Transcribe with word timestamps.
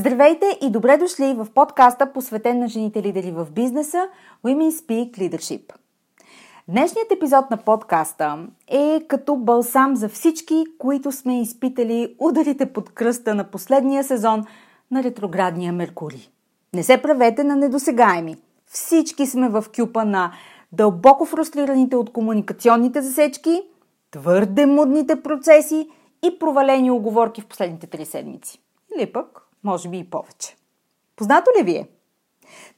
Здравейте 0.00 0.58
и 0.62 0.70
добре 0.70 0.96
дошли 0.96 1.34
в 1.34 1.46
подкаста, 1.54 2.12
посветен 2.12 2.58
на 2.58 2.68
жените 2.68 3.02
лидери 3.02 3.30
в 3.30 3.46
бизнеса 3.50 4.08
Women 4.44 4.70
Speak 4.70 5.18
Leadership. 5.18 5.72
Днешният 6.68 7.12
епизод 7.12 7.50
на 7.50 7.56
подкаста 7.56 8.46
е 8.68 9.00
като 9.08 9.36
балсам 9.36 9.96
за 9.96 10.08
всички, 10.08 10.64
които 10.78 11.12
сме 11.12 11.40
изпитали 11.40 12.16
ударите 12.18 12.72
под 12.72 12.90
кръста 12.90 13.34
на 13.34 13.44
последния 13.44 14.04
сезон 14.04 14.44
на 14.90 15.02
ретроградния 15.02 15.72
Меркурий. 15.72 16.28
Не 16.74 16.82
се 16.82 17.02
правете 17.02 17.44
на 17.44 17.56
недосегаеми. 17.56 18.36
Всички 18.66 19.26
сме 19.26 19.48
в 19.48 19.64
кюпа 19.76 20.04
на 20.04 20.32
дълбоко 20.72 21.24
фрустрираните 21.24 21.96
от 21.96 22.12
комуникационните 22.12 23.02
засечки, 23.02 23.62
твърде 24.10 24.66
мудните 24.66 25.22
процеси 25.22 25.88
и 26.22 26.38
провалени 26.38 26.90
оговорки 26.90 27.40
в 27.40 27.46
последните 27.46 27.86
три 27.86 28.04
седмици. 28.04 28.58
Или 28.96 29.12
пък 29.12 29.49
може 29.64 29.88
би 29.88 29.98
и 29.98 30.10
повече. 30.10 30.56
Познато 31.16 31.50
ли 31.58 31.62
ви 31.62 31.72
е? 31.72 31.88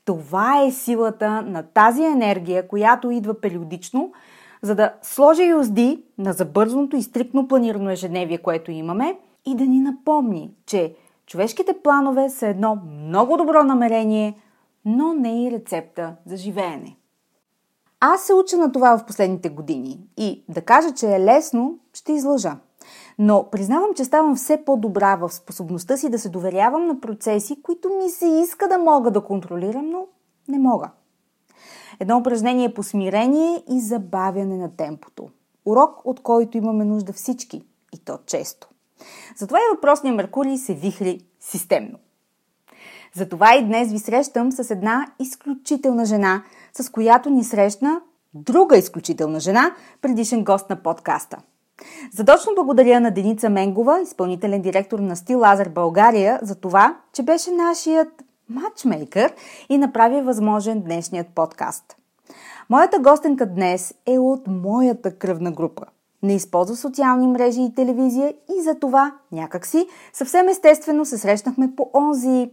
Това 0.04 0.62
е 0.62 0.70
силата 0.70 1.42
на 1.42 1.62
тази 1.62 2.02
енергия, 2.02 2.68
която 2.68 3.10
идва 3.10 3.40
периодично, 3.40 4.12
за 4.62 4.74
да 4.74 4.94
сложи 5.02 5.44
юзди 5.44 6.04
на 6.18 6.32
забързаното 6.32 6.96
и 6.96 7.02
стриктно 7.02 7.48
планирано 7.48 7.90
ежедневие, 7.90 8.38
което 8.38 8.70
имаме 8.70 9.18
и 9.46 9.54
да 9.54 9.64
ни 9.64 9.80
напомни, 9.80 10.50
че 10.66 10.94
човешките 11.26 11.74
планове 11.84 12.30
са 12.30 12.46
едно 12.46 12.78
много 13.04 13.36
добро 13.36 13.64
намерение, 13.64 14.38
но 14.84 15.14
не 15.14 15.44
и 15.44 15.50
рецепта 15.50 16.16
за 16.26 16.36
живеене. 16.36 16.96
Аз 18.00 18.22
се 18.22 18.34
уча 18.34 18.56
на 18.56 18.72
това 18.72 18.98
в 18.98 19.06
последните 19.06 19.48
години 19.48 20.00
и 20.16 20.44
да 20.48 20.62
кажа, 20.62 20.94
че 20.94 21.06
е 21.06 21.20
лесно, 21.20 21.78
ще 21.92 22.12
излъжа. 22.12 22.56
Но 23.18 23.48
признавам, 23.52 23.94
че 23.96 24.04
ставам 24.04 24.36
все 24.36 24.64
по-добра 24.64 25.16
в 25.16 25.32
способността 25.32 25.96
си 25.96 26.08
да 26.08 26.18
се 26.18 26.28
доверявам 26.28 26.86
на 26.86 27.00
процеси, 27.00 27.62
които 27.62 27.88
ми 27.88 28.10
се 28.10 28.26
иска 28.26 28.68
да 28.68 28.78
мога 28.78 29.10
да 29.10 29.20
контролирам, 29.20 29.90
но 29.90 30.06
не 30.48 30.58
мога. 30.58 30.90
Едно 32.00 32.18
упражнение 32.18 32.74
по 32.74 32.82
смирение 32.82 33.62
и 33.70 33.80
забавяне 33.80 34.56
на 34.56 34.76
темпото. 34.76 35.28
Урок, 35.64 36.00
от 36.04 36.20
който 36.20 36.58
имаме 36.58 36.84
нужда 36.84 37.12
всички, 37.12 37.64
и 37.94 37.98
то 37.98 38.18
често. 38.26 38.68
Затова 39.36 39.58
и 39.58 39.74
въпросният 39.74 40.16
Меркурий 40.16 40.56
се 40.56 40.74
вихли 40.74 41.20
системно. 41.40 41.98
Затова 43.14 43.54
и 43.56 43.64
днес 43.64 43.92
ви 43.92 43.98
срещам 43.98 44.52
с 44.52 44.70
една 44.70 45.06
изключителна 45.18 46.04
жена, 46.04 46.42
с 46.72 46.90
която 46.90 47.30
ни 47.30 47.44
срещна 47.44 48.00
друга 48.34 48.76
изключителна 48.76 49.40
жена, 49.40 49.74
предишен 50.00 50.44
гост 50.44 50.70
на 50.70 50.82
подкаста– 50.82 51.38
Задочно 52.12 52.52
благодаря 52.54 53.00
на 53.00 53.10
Деница 53.10 53.50
Менгова, 53.50 54.00
изпълнителен 54.00 54.62
директор 54.62 54.98
на 54.98 55.16
Стил 55.16 55.40
Лазер 55.40 55.68
България, 55.68 56.38
за 56.42 56.54
това, 56.54 56.96
че 57.12 57.22
беше 57.22 57.50
нашият 57.50 58.08
матчмейкър 58.48 59.32
и 59.68 59.78
направи 59.78 60.20
възможен 60.20 60.80
днешният 60.80 61.26
подкаст. 61.34 61.96
Моята 62.70 62.98
гостенка 62.98 63.46
днес 63.46 63.94
е 64.06 64.18
от 64.18 64.46
моята 64.46 65.18
кръвна 65.18 65.52
група. 65.52 65.82
Не 66.22 66.34
използва 66.34 66.76
социални 66.76 67.26
мрежи 67.26 67.62
и 67.62 67.74
телевизия 67.74 68.34
и 68.58 68.62
за 68.62 68.74
това 68.74 69.14
някакси 69.32 69.86
съвсем 70.12 70.48
естествено 70.48 71.04
се 71.04 71.18
срещнахме 71.18 71.70
по 71.76 71.90
онзи, 71.94 72.50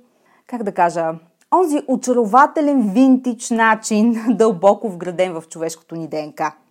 как 0.47 0.63
да 0.63 0.71
кажа, 0.71 1.11
онзи 1.53 1.81
очарователен 1.87 2.91
винтич 2.93 3.49
начин, 3.49 4.25
дълбоко 4.29 4.89
вграден 4.89 5.33
в 5.33 5.43
човешкото 5.49 5.95
ни 5.95 6.07
ДНК– 6.07 6.55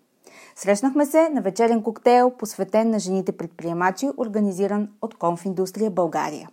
Срещнахме 0.61 1.07
се 1.07 1.29
на 1.29 1.41
вечерен 1.41 1.83
коктейл, 1.83 2.31
посветен 2.31 2.91
на 2.91 2.99
жените 2.99 3.33
предприемачи, 3.33 4.09
организиран 4.17 4.89
от 5.03 5.15
Конфиндустрия 5.15 5.91
България. 5.91 6.49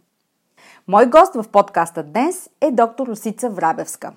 Мой 0.87 1.05
гост 1.05 1.33
в 1.35 1.47
подкаста 1.51 2.03
днес 2.03 2.49
е 2.61 2.71
доктор 2.71 3.07
Русица 3.07 3.49
Врабевска. 3.49 4.11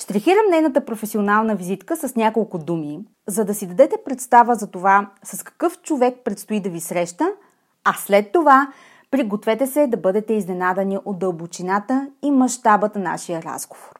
Штрихирам 0.00 0.50
нейната 0.50 0.84
професионална 0.84 1.56
визитка 1.56 1.96
с 1.96 2.16
няколко 2.16 2.58
думи, 2.58 3.00
за 3.26 3.44
да 3.44 3.54
си 3.54 3.66
дадете 3.66 3.96
представа 4.04 4.54
за 4.54 4.66
това 4.66 5.10
с 5.24 5.42
какъв 5.42 5.82
човек 5.82 6.14
предстои 6.24 6.60
да 6.60 6.70
ви 6.70 6.80
среща, 6.80 7.28
а 7.84 7.92
след 7.92 8.32
това 8.32 8.72
пригответе 9.10 9.66
се 9.66 9.86
да 9.86 9.96
бъдете 9.96 10.34
изненадани 10.34 10.98
от 11.04 11.18
дълбочината 11.18 12.08
и 12.22 12.30
мащабата 12.30 12.98
на 12.98 13.10
нашия 13.10 13.42
разговор. 13.42 13.97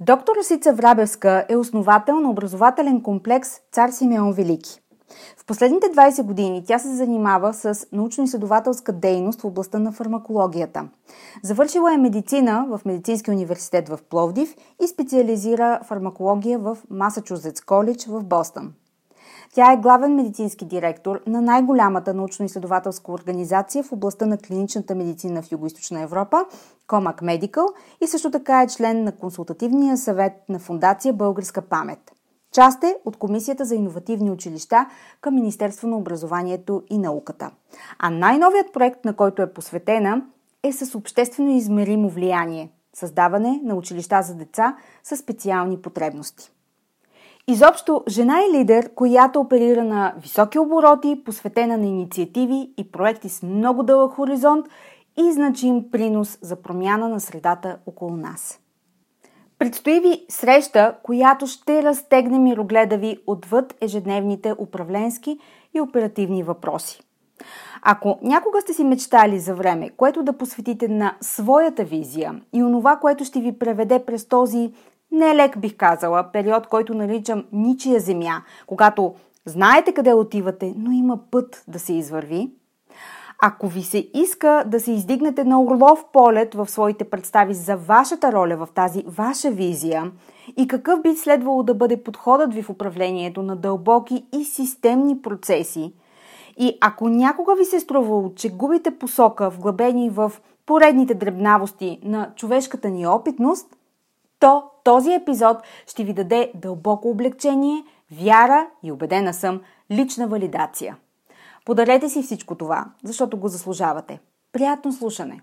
Доктор 0.00 0.36
Русица 0.36 0.72
Врабевска 0.72 1.46
е 1.48 1.56
основател 1.56 2.20
на 2.20 2.30
образователен 2.30 3.02
комплекс 3.02 3.48
Цар 3.72 3.90
Симеон 3.90 4.32
Велики. 4.32 4.80
В 5.36 5.46
последните 5.46 5.86
20 5.86 6.22
години 6.22 6.64
тя 6.66 6.78
се 6.78 6.94
занимава 6.94 7.54
с 7.54 7.74
научно-изследователска 7.74 8.92
дейност 8.92 9.40
в 9.40 9.44
областта 9.44 9.78
на 9.78 9.92
фармакологията. 9.92 10.88
Завършила 11.42 11.94
е 11.94 11.96
медицина 11.96 12.66
в 12.68 12.80
Медицинския 12.84 13.34
университет 13.34 13.88
в 13.88 13.98
Пловдив 14.10 14.54
и 14.84 14.86
специализира 14.86 15.80
фармакология 15.84 16.58
в 16.58 16.78
Масачузетс 16.90 17.60
коледж 17.60 18.06
в 18.06 18.24
Бостън. 18.24 18.72
Тя 19.56 19.72
е 19.72 19.76
главен 19.76 20.14
медицински 20.14 20.64
директор 20.64 21.20
на 21.26 21.42
най-голямата 21.42 22.14
научно-изследователска 22.14 23.12
организация 23.12 23.84
в 23.84 23.92
областта 23.92 24.26
на 24.26 24.38
клиничната 24.38 24.94
медицина 24.94 25.42
в 25.42 25.50
Юго-Источна 25.50 26.02
Европа, 26.02 26.44
Comac 26.88 27.22
Medical, 27.22 27.66
и 28.00 28.06
също 28.06 28.30
така 28.30 28.62
е 28.62 28.66
член 28.66 29.04
на 29.04 29.12
консултативния 29.12 29.96
съвет 29.96 30.32
на 30.48 30.58
Фундация 30.58 31.14
Българска 31.14 31.62
памет. 31.62 31.98
Част 32.52 32.84
е 32.84 32.96
от 33.04 33.16
Комисията 33.16 33.64
за 33.64 33.74
иновативни 33.74 34.30
училища 34.30 34.86
към 35.20 35.34
Министерство 35.34 35.88
на 35.88 35.96
образованието 35.96 36.82
и 36.90 36.98
науката. 36.98 37.50
А 37.98 38.10
най-новият 38.10 38.72
проект, 38.72 39.04
на 39.04 39.16
който 39.16 39.42
е 39.42 39.52
посветена, 39.52 40.22
е 40.62 40.72
с 40.72 40.94
обществено 40.94 41.50
измеримо 41.50 42.08
влияние– 42.08 42.72
създаване 42.94 43.60
на 43.64 43.74
училища 43.74 44.22
за 44.22 44.34
деца 44.34 44.76
с 45.04 45.16
специални 45.16 45.82
потребности. 45.82 46.55
Изобщо, 47.48 48.02
жена 48.08 48.40
е 48.40 48.58
лидер, 48.58 48.94
която 48.94 49.40
оперира 49.40 49.84
на 49.84 50.14
високи 50.18 50.58
обороти, 50.58 51.22
посветена 51.24 51.76
на 51.76 51.86
инициативи 51.86 52.70
и 52.76 52.90
проекти 52.92 53.28
с 53.28 53.42
много 53.42 53.82
дълъг 53.82 54.12
хоризонт 54.12 54.66
и 55.16 55.32
значим 55.32 55.90
принос 55.90 56.38
за 56.42 56.56
промяна 56.56 57.08
на 57.08 57.20
средата 57.20 57.78
около 57.86 58.16
нас. 58.16 58.60
Предстои 59.58 60.00
ви 60.00 60.26
среща, 60.28 60.96
която 61.02 61.46
ще 61.46 61.82
разтегне 61.82 62.38
мирогледа 62.38 62.96
ви 62.98 63.18
отвъд 63.26 63.74
ежедневните 63.80 64.54
управленски 64.58 65.38
и 65.74 65.80
оперативни 65.80 66.42
въпроси. 66.42 67.00
Ако 67.82 68.18
някога 68.22 68.60
сте 68.60 68.72
си 68.72 68.84
мечтали 68.84 69.38
за 69.38 69.54
време, 69.54 69.90
което 69.96 70.22
да 70.22 70.32
посветите 70.32 70.88
на 70.88 71.16
своята 71.20 71.84
визия 71.84 72.40
и 72.52 72.62
онова, 72.62 72.96
което 72.96 73.24
ще 73.24 73.40
ви 73.40 73.58
преведе 73.58 74.04
през 74.06 74.28
този 74.28 74.72
не 75.12 75.34
лек 75.34 75.58
бих 75.58 75.76
казала, 75.76 76.28
период, 76.32 76.66
който 76.66 76.94
наричам 76.94 77.44
ничия 77.52 78.00
земя, 78.00 78.42
когато 78.66 79.14
Знаете 79.48 79.92
къде 79.92 80.12
отивате, 80.12 80.74
но 80.76 80.90
има 80.90 81.18
път 81.30 81.64
да 81.68 81.78
се 81.78 81.92
извърви. 81.92 82.50
Ако 83.42 83.68
ви 83.68 83.82
се 83.82 84.08
иска 84.14 84.64
да 84.66 84.80
се 84.80 84.92
издигнете 84.92 85.44
на 85.44 85.62
орлов 85.62 86.04
полет 86.12 86.54
в 86.54 86.66
своите 86.66 87.04
представи 87.04 87.54
за 87.54 87.76
вашата 87.76 88.32
роля 88.32 88.56
в 88.56 88.68
тази 88.74 89.04
ваша 89.06 89.50
визия 89.50 90.12
и 90.56 90.68
какъв 90.68 91.02
би 91.02 91.16
следвало 91.16 91.62
да 91.62 91.74
бъде 91.74 92.02
подходът 92.02 92.54
ви 92.54 92.62
в 92.62 92.70
управлението 92.70 93.42
на 93.42 93.56
дълбоки 93.56 94.26
и 94.38 94.44
системни 94.44 95.22
процеси, 95.22 95.92
и 96.58 96.78
ако 96.80 97.08
някога 97.08 97.54
ви 97.54 97.64
се 97.64 97.76
е 97.76 97.80
струвало, 97.80 98.34
че 98.34 98.52
губите 98.52 98.98
посока, 98.98 99.50
вглъбени 99.50 100.10
в 100.10 100.32
поредните 100.66 101.14
дребнавости 101.14 102.00
на 102.02 102.30
човешката 102.36 102.90
ни 102.90 103.06
опитност, 103.06 103.76
то 104.38 104.62
този 104.86 105.12
епизод 105.12 105.56
ще 105.86 106.04
ви 106.04 106.12
даде 106.12 106.52
дълбоко 106.54 107.10
облегчение, 107.10 107.84
вяра 108.10 108.66
и 108.82 108.92
убедена 108.92 109.34
съм 109.34 109.60
лична 109.90 110.28
валидация. 110.28 110.96
Подарете 111.64 112.08
си 112.08 112.22
всичко 112.22 112.54
това, 112.54 112.84
защото 113.04 113.36
го 113.36 113.48
заслужавате. 113.48 114.20
Приятно 114.52 114.92
слушане! 114.92 115.40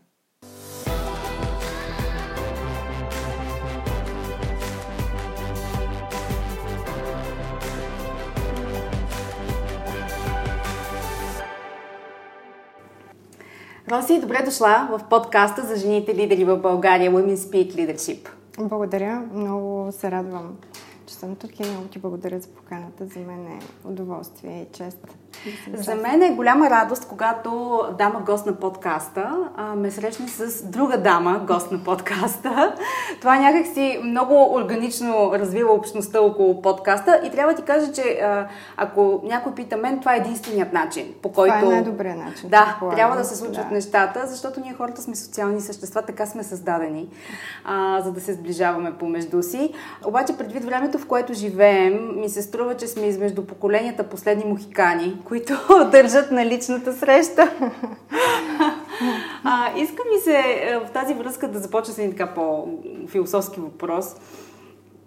Роси, 13.92 14.20
добре 14.20 14.44
дошла 14.46 14.88
в 14.92 15.10
подкаста 15.10 15.62
за 15.62 15.76
жените 15.76 16.16
лидери 16.16 16.46
в 16.46 16.58
България 16.58 17.12
Women 17.12 17.36
Speak 17.36 17.76
Leadership. 17.76 18.43
Благодаря, 18.58 19.30
много 19.34 19.92
се 19.92 20.12
радвам, 20.12 20.58
че 21.06 21.14
съм 21.14 21.36
тук 21.36 21.60
и 21.60 21.70
много 21.70 21.88
ти 21.88 22.00
благодаря 22.00 22.40
за 22.40 22.48
поканата. 22.48 23.08
За 23.08 23.20
мен 23.20 23.48
е 23.48 23.60
удоволствие 23.86 24.62
и 24.62 24.74
чест. 24.74 25.08
За 25.74 25.96
мен 25.96 26.22
е 26.22 26.32
голяма 26.32 26.70
радост, 26.70 27.08
когато 27.08 27.82
дама 27.98 28.20
гост 28.20 28.46
на 28.46 28.54
подкаста 28.54 29.38
а, 29.56 29.76
ме 29.76 29.92
срещне 29.92 30.28
с 30.28 30.66
друга 30.66 30.98
дама 30.98 31.42
гост 31.48 31.72
на 31.72 31.84
подкаста. 31.84 32.76
Това 33.20 33.40
някакси 33.40 34.00
много 34.04 34.54
органично 34.56 35.32
развива 35.34 35.74
общността 35.74 36.22
около 36.22 36.62
подкаста 36.62 37.22
и 37.24 37.32
трябва 37.32 37.54
да 37.54 37.60
ти 37.60 37.66
кажа, 37.66 37.92
че 37.92 38.02
а, 38.02 38.48
ако 38.78 39.22
някой 39.24 39.56
пита 39.56 39.78
мен, 39.78 40.00
това 40.00 40.16
е 40.16 40.18
единственият 40.18 40.74
начин, 40.74 41.14
по 41.22 41.32
който... 41.32 41.54
Това 41.56 41.72
е 41.72 41.76
най-добрият 41.76 42.18
начин. 42.18 42.50
Да, 42.50 42.78
трябва 42.96 43.18
да 43.18 43.24
се 43.24 43.36
случват 43.36 43.68
да. 43.70 43.76
нещата, 43.76 44.28
защото 44.28 44.60
ние 44.60 44.74
хората 44.74 45.02
сме 45.02 45.16
социални 45.16 45.62
същества, 45.62 46.02
така 46.02 46.26
сме 46.26 46.44
създадени, 46.44 47.08
а, 47.64 48.02
за 48.02 48.12
да 48.12 48.22
се 48.22 48.34
сближаваме 48.34 48.98
помежду 48.98 49.44
си. 49.44 49.74
Обаче 50.06 50.38
предвид 50.38 50.66
времето, 50.66 50.98
в 50.98 51.08
което 51.08 51.34
живеем, 51.34 52.20
ми 52.20 52.30
се 52.30 52.42
струва, 52.42 52.78
че 52.78 52.88
сме 52.88 53.06
измежду 53.06 53.46
поколенията 53.46 54.04
последни 54.04 54.46
мухикани, 54.46 55.22
които 55.34 55.54
държат 55.92 56.32
на 56.32 56.46
личната 56.46 56.94
среща. 56.94 57.52
а, 59.44 59.78
искам 59.78 60.06
ми 60.14 60.22
се 60.22 60.38
е, 60.38 60.80
в 60.88 60.92
тази 60.92 61.14
връзка 61.14 61.48
да 61.48 61.60
започна 61.60 61.94
с 61.94 61.98
един 61.98 62.12
така 62.12 62.34
по-философски 62.34 63.60
въпрос. 63.60 64.16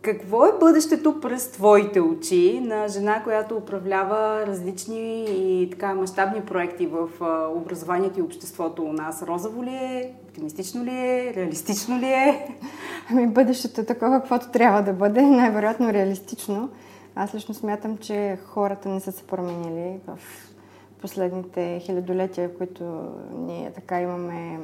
Какво 0.02 0.46
е 0.46 0.58
бъдещето 0.60 1.20
през 1.20 1.50
твоите 1.50 2.00
очи 2.00 2.60
на 2.60 2.88
жена, 2.88 3.22
която 3.22 3.56
управлява 3.56 4.46
различни 4.46 5.24
и 5.28 5.70
така 5.70 5.94
мащабни 5.94 6.40
проекти 6.40 6.86
в 6.86 7.08
образованието 7.56 8.18
и 8.18 8.22
обществото 8.22 8.82
у 8.82 8.92
нас? 8.92 9.22
Розово 9.22 9.64
ли 9.64 9.74
е? 9.74 10.12
Оптимистично 10.28 10.84
ли 10.84 10.90
е? 10.90 11.32
Реалистично 11.36 11.98
ли 11.98 12.06
е? 12.06 12.56
Ами 13.10 13.26
бъдещето 13.26 13.80
е 13.80 13.84
такова, 13.84 14.20
каквото 14.20 14.50
трябва 14.50 14.82
да 14.82 14.92
бъде. 14.92 15.22
Най-вероятно 15.40 15.92
реалистично. 15.92 16.68
Аз 17.18 17.34
лично 17.34 17.54
смятам, 17.54 17.98
че 17.98 18.38
хората 18.46 18.88
не 18.88 19.00
са 19.00 19.12
се 19.12 19.26
променили 19.26 20.00
в 20.06 20.18
последните 21.00 21.80
хилядолетия, 21.80 22.48
в 22.48 22.56
които 22.58 23.12
ние 23.32 23.72
така 23.72 24.00
имаме 24.00 24.60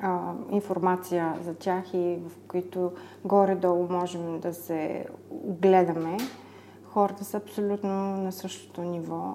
а, 0.00 0.32
информация 0.50 1.34
за 1.44 1.54
тях 1.54 1.94
и 1.94 2.18
в 2.26 2.48
които 2.48 2.92
горе-долу 3.24 3.86
можем 3.90 4.40
да 4.40 4.54
се 4.54 5.06
огледаме. 5.30 6.16
Хората 6.84 7.24
са 7.24 7.36
абсолютно 7.36 8.16
на 8.16 8.32
същото 8.32 8.82
ниво. 8.82 9.34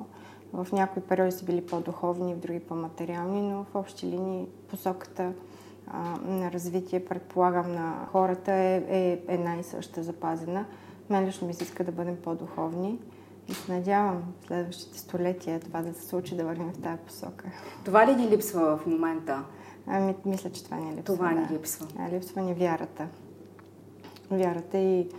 В 0.53 0.67
някои 0.71 1.01
периоди 1.01 1.31
са 1.31 1.45
били 1.45 1.65
по-духовни, 1.65 2.33
в 2.33 2.39
други 2.39 2.59
по-материални, 2.59 3.41
но 3.41 3.63
в 3.63 3.75
общи 3.75 4.05
линии 4.05 4.47
посоката 4.69 5.33
а, 5.87 6.17
на 6.25 6.51
развитие, 6.51 7.05
предполагам, 7.05 7.71
на 7.71 8.07
хората 8.11 8.51
е, 8.53 8.83
е 8.89 9.19
една 9.27 9.55
и 9.55 9.63
съща 9.63 10.03
запазена. 10.03 10.65
Мен 11.09 11.25
лично 11.25 11.47
ми 11.47 11.53
се 11.53 11.63
иска 11.63 11.83
да 11.83 11.91
бъдем 11.91 12.17
по-духовни 12.23 12.99
и 13.47 13.53
се 13.53 13.73
надявам 13.73 14.23
в 14.41 14.47
следващите 14.47 14.99
столетия 14.99 15.59
това 15.59 15.81
да 15.81 15.93
се 15.93 16.07
случи, 16.07 16.35
да 16.35 16.45
вървим 16.45 16.71
в 16.71 16.81
тази 16.81 17.01
посока. 17.07 17.45
Това 17.85 18.07
ли 18.07 18.15
ни 18.15 18.29
липсва 18.29 18.77
в 18.77 18.85
момента? 18.85 19.43
Ами, 19.87 20.15
мисля, 20.25 20.51
че 20.51 20.63
това 20.63 20.77
ни 20.77 20.95
липсва. 20.95 21.15
Това 21.15 21.31
ни 21.31 21.47
да. 21.47 21.53
липсва. 21.53 21.87
А, 21.99 22.09
липсва 22.09 22.41
ни 22.41 22.53
вярата. 22.53 23.07
Вярата 24.31 24.77
и 24.77 25.09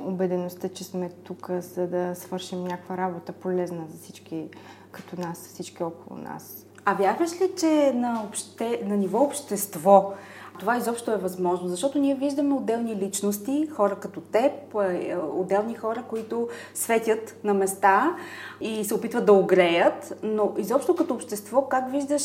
убедеността, 0.00 0.68
че 0.68 0.84
сме 0.84 1.10
тук, 1.10 1.50
за 1.50 1.86
да 1.86 2.14
свършим 2.14 2.64
някаква 2.64 2.96
работа 2.96 3.32
полезна 3.32 3.86
за 3.88 3.98
всички 3.98 4.48
като 4.90 5.20
нас, 5.20 5.38
всички 5.38 5.82
около 5.82 6.20
нас. 6.20 6.65
А 6.88 6.94
вярваш 6.94 7.32
ли, 7.40 7.50
че 7.58 7.92
на, 7.94 8.22
обще, 8.28 8.80
на 8.84 8.96
ниво 8.96 9.18
общество 9.18 10.12
това 10.58 10.76
изобщо 10.76 11.12
е 11.12 11.16
възможно, 11.16 11.68
защото 11.68 11.98
ние 11.98 12.14
виждаме 12.14 12.54
отделни 12.54 12.96
личности, 12.96 13.68
хора 13.72 13.96
като 13.96 14.20
теб, 14.20 14.52
е, 14.82 15.16
отделни 15.32 15.74
хора, 15.74 16.02
които 16.08 16.48
светят 16.74 17.36
на 17.44 17.54
места 17.54 18.16
и 18.60 18.84
се 18.84 18.94
опитват 18.94 19.26
да 19.26 19.32
огреят, 19.32 20.18
но 20.22 20.52
изобщо 20.58 20.96
като 20.96 21.14
общество, 21.14 21.62
как 21.62 21.90
виждаш 21.90 22.22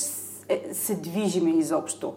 е, 0.49 0.73
се 0.73 0.95
движиме 0.95 1.49
изобщо? 1.49 2.13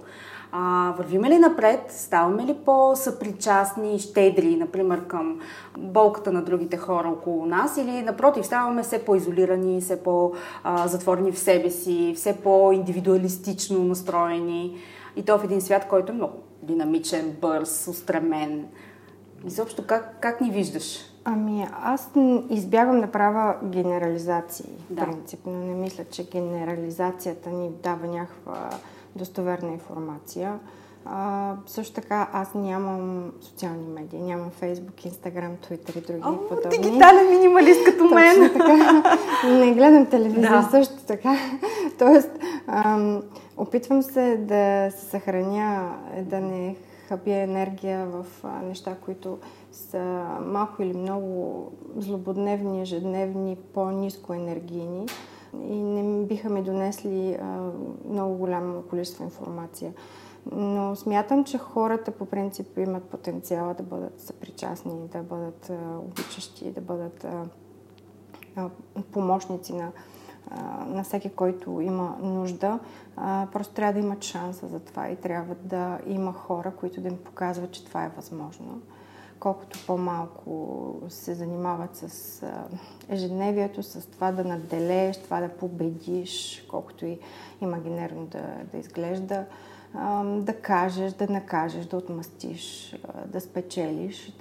А, 0.52 0.94
вървиме 0.98 1.30
ли 1.30 1.38
напред? 1.38 1.80
Ставаме 1.88 2.44
ли 2.44 2.56
по-съпричастни 2.64 3.94
и 3.94 3.98
щедри, 3.98 4.56
например, 4.56 5.06
към 5.06 5.40
болката 5.78 6.32
на 6.32 6.42
другите 6.42 6.76
хора 6.76 7.08
около 7.08 7.46
нас? 7.46 7.76
Или, 7.76 8.02
напротив, 8.02 8.46
ставаме 8.46 8.82
все 8.82 9.04
по-изолирани, 9.04 9.80
все 9.80 10.02
по-затворени 10.02 11.32
в 11.32 11.38
себе 11.38 11.70
си, 11.70 12.12
все 12.16 12.36
по-индивидуалистично 12.36 13.84
настроени? 13.84 14.76
И 15.16 15.24
то 15.24 15.38
в 15.38 15.44
един 15.44 15.60
свят, 15.60 15.86
който 15.88 16.12
е 16.12 16.14
много 16.14 16.38
динамичен, 16.62 17.36
бърз, 17.40 17.88
устремен. 17.88 18.66
Изобщо 19.46 19.86
как, 19.86 20.16
как 20.20 20.40
ни 20.40 20.50
виждаш? 20.50 21.14
Ами, 21.24 21.66
аз 21.82 22.10
избягвам 22.50 23.00
да 23.00 23.06
правя 23.06 23.56
генерализации, 23.64 24.70
да. 24.90 25.04
принципно. 25.04 25.52
Не 25.52 25.74
мисля, 25.74 26.04
че 26.10 26.28
генерализацията 26.30 27.50
ни 27.50 27.70
дава 27.82 28.06
някаква 28.06 28.70
достоверна 29.16 29.72
информация. 29.72 30.58
А, 31.06 31.52
също 31.66 31.94
така 31.94 32.28
аз 32.32 32.54
нямам 32.54 33.32
социални 33.40 33.88
медии, 33.88 34.20
нямам 34.20 34.50
Фейсбук, 34.50 35.04
Инстаграм, 35.04 35.56
Твитър 35.56 35.94
и 35.94 36.00
други 36.00 36.20
О, 36.24 36.48
подобни. 36.48 36.78
Дигитален 36.78 37.30
минималист 37.30 37.84
като 37.84 38.04
мен. 38.04 38.50
така. 38.52 39.02
Не 39.48 39.74
гледам 39.74 40.06
телевизия 40.06 40.50
да. 40.50 40.68
също 40.70 40.94
така. 41.06 41.36
Тоест, 41.98 42.30
ам, 42.66 43.22
опитвам 43.56 44.02
се 44.02 44.36
да 44.36 44.90
се 44.98 45.04
съхраня, 45.04 45.94
да 46.22 46.40
не 46.40 46.76
хабя 47.08 47.34
енергия 47.34 48.06
в 48.06 48.26
а, 48.42 48.62
неща, 48.62 48.96
които 49.04 49.38
са 49.72 50.24
малко 50.46 50.82
или 50.82 50.96
много 50.96 51.72
злободневни, 51.96 52.82
ежедневни, 52.82 53.56
по-низко 53.74 54.32
енергийни 54.34 55.06
и 55.62 55.82
не 55.82 56.26
биха 56.26 56.50
ми 56.50 56.62
донесли 56.62 57.34
а, 57.34 57.70
много 58.08 58.34
голямо 58.34 58.82
количество 58.82 59.24
информация. 59.24 59.92
Но 60.52 60.96
смятам, 60.96 61.44
че 61.44 61.58
хората 61.58 62.10
по 62.10 62.26
принцип 62.26 62.78
имат 62.78 63.04
потенциала 63.04 63.74
да 63.74 63.82
бъдат 63.82 64.20
съпричастни, 64.20 65.08
да 65.12 65.22
бъдат 65.22 65.70
а, 65.70 65.98
обичащи, 65.98 66.70
да 66.70 66.80
бъдат 66.80 67.24
а, 67.24 67.44
а, 68.56 68.68
помощници 69.12 69.72
на, 69.72 69.92
а, 70.50 70.84
на 70.84 71.04
всеки, 71.04 71.30
който 71.30 71.80
има 71.80 72.16
нужда. 72.22 72.78
А, 73.16 73.46
просто 73.52 73.74
трябва 73.74 73.92
да 73.92 74.06
имат 74.06 74.22
шанса 74.22 74.66
за 74.66 74.80
това 74.80 75.08
и 75.08 75.16
трябва 75.16 75.54
да 75.54 75.98
има 76.06 76.32
хора, 76.32 76.72
които 76.76 77.00
да 77.00 77.08
им 77.08 77.16
показват, 77.16 77.70
че 77.70 77.84
това 77.84 78.04
е 78.04 78.12
възможно 78.16 78.80
колкото 79.44 79.78
по-малко 79.86 80.94
се 81.08 81.34
занимават 81.34 81.96
с 81.96 82.42
ежедневието, 83.08 83.82
с 83.82 84.06
това 84.06 84.32
да 84.32 84.44
наделееш, 84.44 85.16
това 85.16 85.40
да 85.40 85.48
победиш, 85.48 86.64
колкото 86.70 87.06
и 87.06 87.18
имагинерно 87.60 88.26
да, 88.26 88.42
да 88.72 88.78
изглежда, 88.78 89.44
да 90.26 90.56
кажеш, 90.62 91.12
да 91.12 91.26
накажеш, 91.28 91.86
да 91.86 91.96
отмъстиш, 91.96 92.96
да 93.26 93.40
спечелиш. 93.40 94.36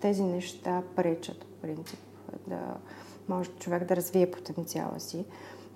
Тези 0.00 0.22
неща 0.22 0.82
пречат, 0.96 1.44
в 1.44 1.62
принцип, 1.62 2.00
да 2.46 2.58
може 3.28 3.50
човек 3.50 3.84
да 3.84 3.96
развие 3.96 4.30
потенциала 4.30 5.00
си. 5.00 5.24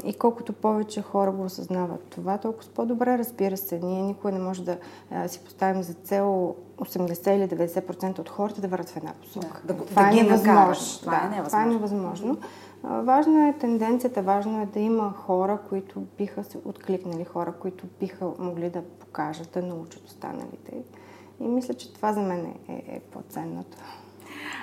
И 0.04 0.14
колкото 0.14 0.52
повече 0.52 1.02
хора 1.02 1.32
го 1.32 1.44
осъзнават 1.44 2.04
това, 2.10 2.38
толкова 2.38 2.70
по-добре, 2.70 3.18
разбира 3.18 3.56
се. 3.56 3.78
Ние 3.78 4.02
никой 4.02 4.32
не 4.32 4.38
може 4.38 4.64
да 4.64 4.78
си 5.28 5.40
поставим 5.44 5.82
за 5.82 5.94
цел 5.94 6.56
80 6.84 7.30
или 7.30 7.68
90% 7.68 8.18
от 8.18 8.28
хората 8.28 8.60
да 8.60 8.68
върват 8.68 8.90
в 8.90 8.96
една 8.96 9.12
посока. 9.12 9.62
Да, 9.64 9.74
да, 9.74 9.84
това, 9.84 10.02
да 10.02 10.08
е 10.08 10.12
ги 10.12 10.22
невъзможно. 10.22 11.00
Това, 11.00 11.12
да, 11.12 11.26
е 11.26 11.28
невъзможно. 11.28 11.46
това 11.46 11.62
е 11.62 11.66
невъзможно. 11.66 12.38
Важна 12.82 13.48
е 13.48 13.52
тенденцията, 13.52 14.22
важно 14.22 14.62
е 14.62 14.66
да 14.66 14.80
има 14.80 15.12
хора, 15.16 15.58
които 15.68 16.00
биха 16.18 16.44
се 16.44 16.58
откликнали, 16.64 17.24
хора, 17.24 17.52
които 17.52 17.86
биха 18.00 18.26
могли 18.38 18.70
да 18.70 18.82
покажат, 18.82 19.50
да 19.54 19.62
научат 19.62 20.06
останалите. 20.06 20.72
И 21.40 21.48
мисля, 21.48 21.74
че 21.74 21.94
това 21.94 22.12
за 22.12 22.20
мен 22.20 22.54
е, 22.68 22.72
е 22.72 23.00
по-ценното. 23.00 23.78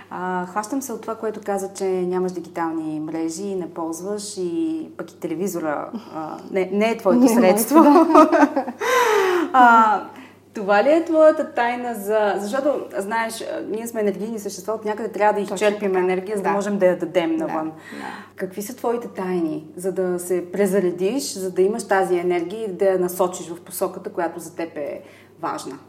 А, 0.09 0.45
хващам 0.45 0.81
се 0.81 0.93
от 0.93 1.01
това, 1.01 1.15
което 1.15 1.41
каза, 1.45 1.73
че 1.73 1.85
нямаш 1.85 2.31
дигитални 2.31 2.99
мрежи, 2.99 3.55
не 3.55 3.73
ползваш 3.73 4.37
и 4.37 4.89
пък 4.97 5.11
и 5.11 5.19
телевизора 5.19 5.91
а, 6.15 6.37
не, 6.51 6.69
не 6.73 6.91
е 6.91 6.97
твоето 6.97 7.23
не, 7.23 7.29
средство. 7.29 7.83
Да. 7.83 8.63
а, 9.53 10.03
това 10.53 10.83
ли 10.83 10.91
е 10.91 11.05
твоята 11.05 11.53
тайна 11.53 11.95
за... 11.95 12.33
Защото, 12.37 12.85
знаеш, 12.97 13.43
ние 13.67 13.87
сме 13.87 14.01
енергийни 14.01 14.39
същества, 14.39 14.73
от 14.73 14.85
някъде 14.85 15.11
трябва 15.11 15.33
да 15.33 15.41
изчерпим 15.41 15.95
енергия, 15.95 16.37
за 16.37 16.43
да, 16.43 16.49
да 16.49 16.55
можем 16.55 16.77
да 16.77 16.85
я 16.85 16.97
дадем 16.97 17.35
навън. 17.35 17.65
Да, 17.65 17.97
да. 17.97 18.05
Какви 18.35 18.61
са 18.61 18.75
твоите 18.75 19.07
тайни, 19.07 19.67
за 19.75 19.91
да 19.91 20.19
се 20.19 20.51
презаредиш, 20.51 21.33
за 21.33 21.51
да 21.51 21.61
имаш 21.61 21.87
тази 21.87 22.17
енергия 22.17 22.63
и 22.63 22.73
да 22.73 22.85
я 22.85 22.99
насочиш 22.99 23.49
в 23.49 23.61
посоката, 23.61 24.09
която 24.09 24.39
за 24.39 24.55
теб 24.55 24.77
е 24.77 25.01
важна? 25.41 25.79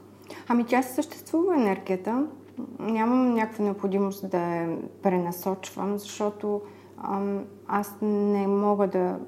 Ами 0.48 0.64
тя 0.66 0.82
се 0.82 0.94
съществува 0.94 1.54
енергията 1.54 2.26
нямам 2.78 3.34
някаква 3.34 3.64
необходимост 3.64 4.30
да 4.30 4.38
я 4.38 4.76
пренасочвам, 5.02 5.98
защото 5.98 6.60
аз 7.66 7.96
не 8.02 8.46
мога 8.46 8.86
да 8.86 9.18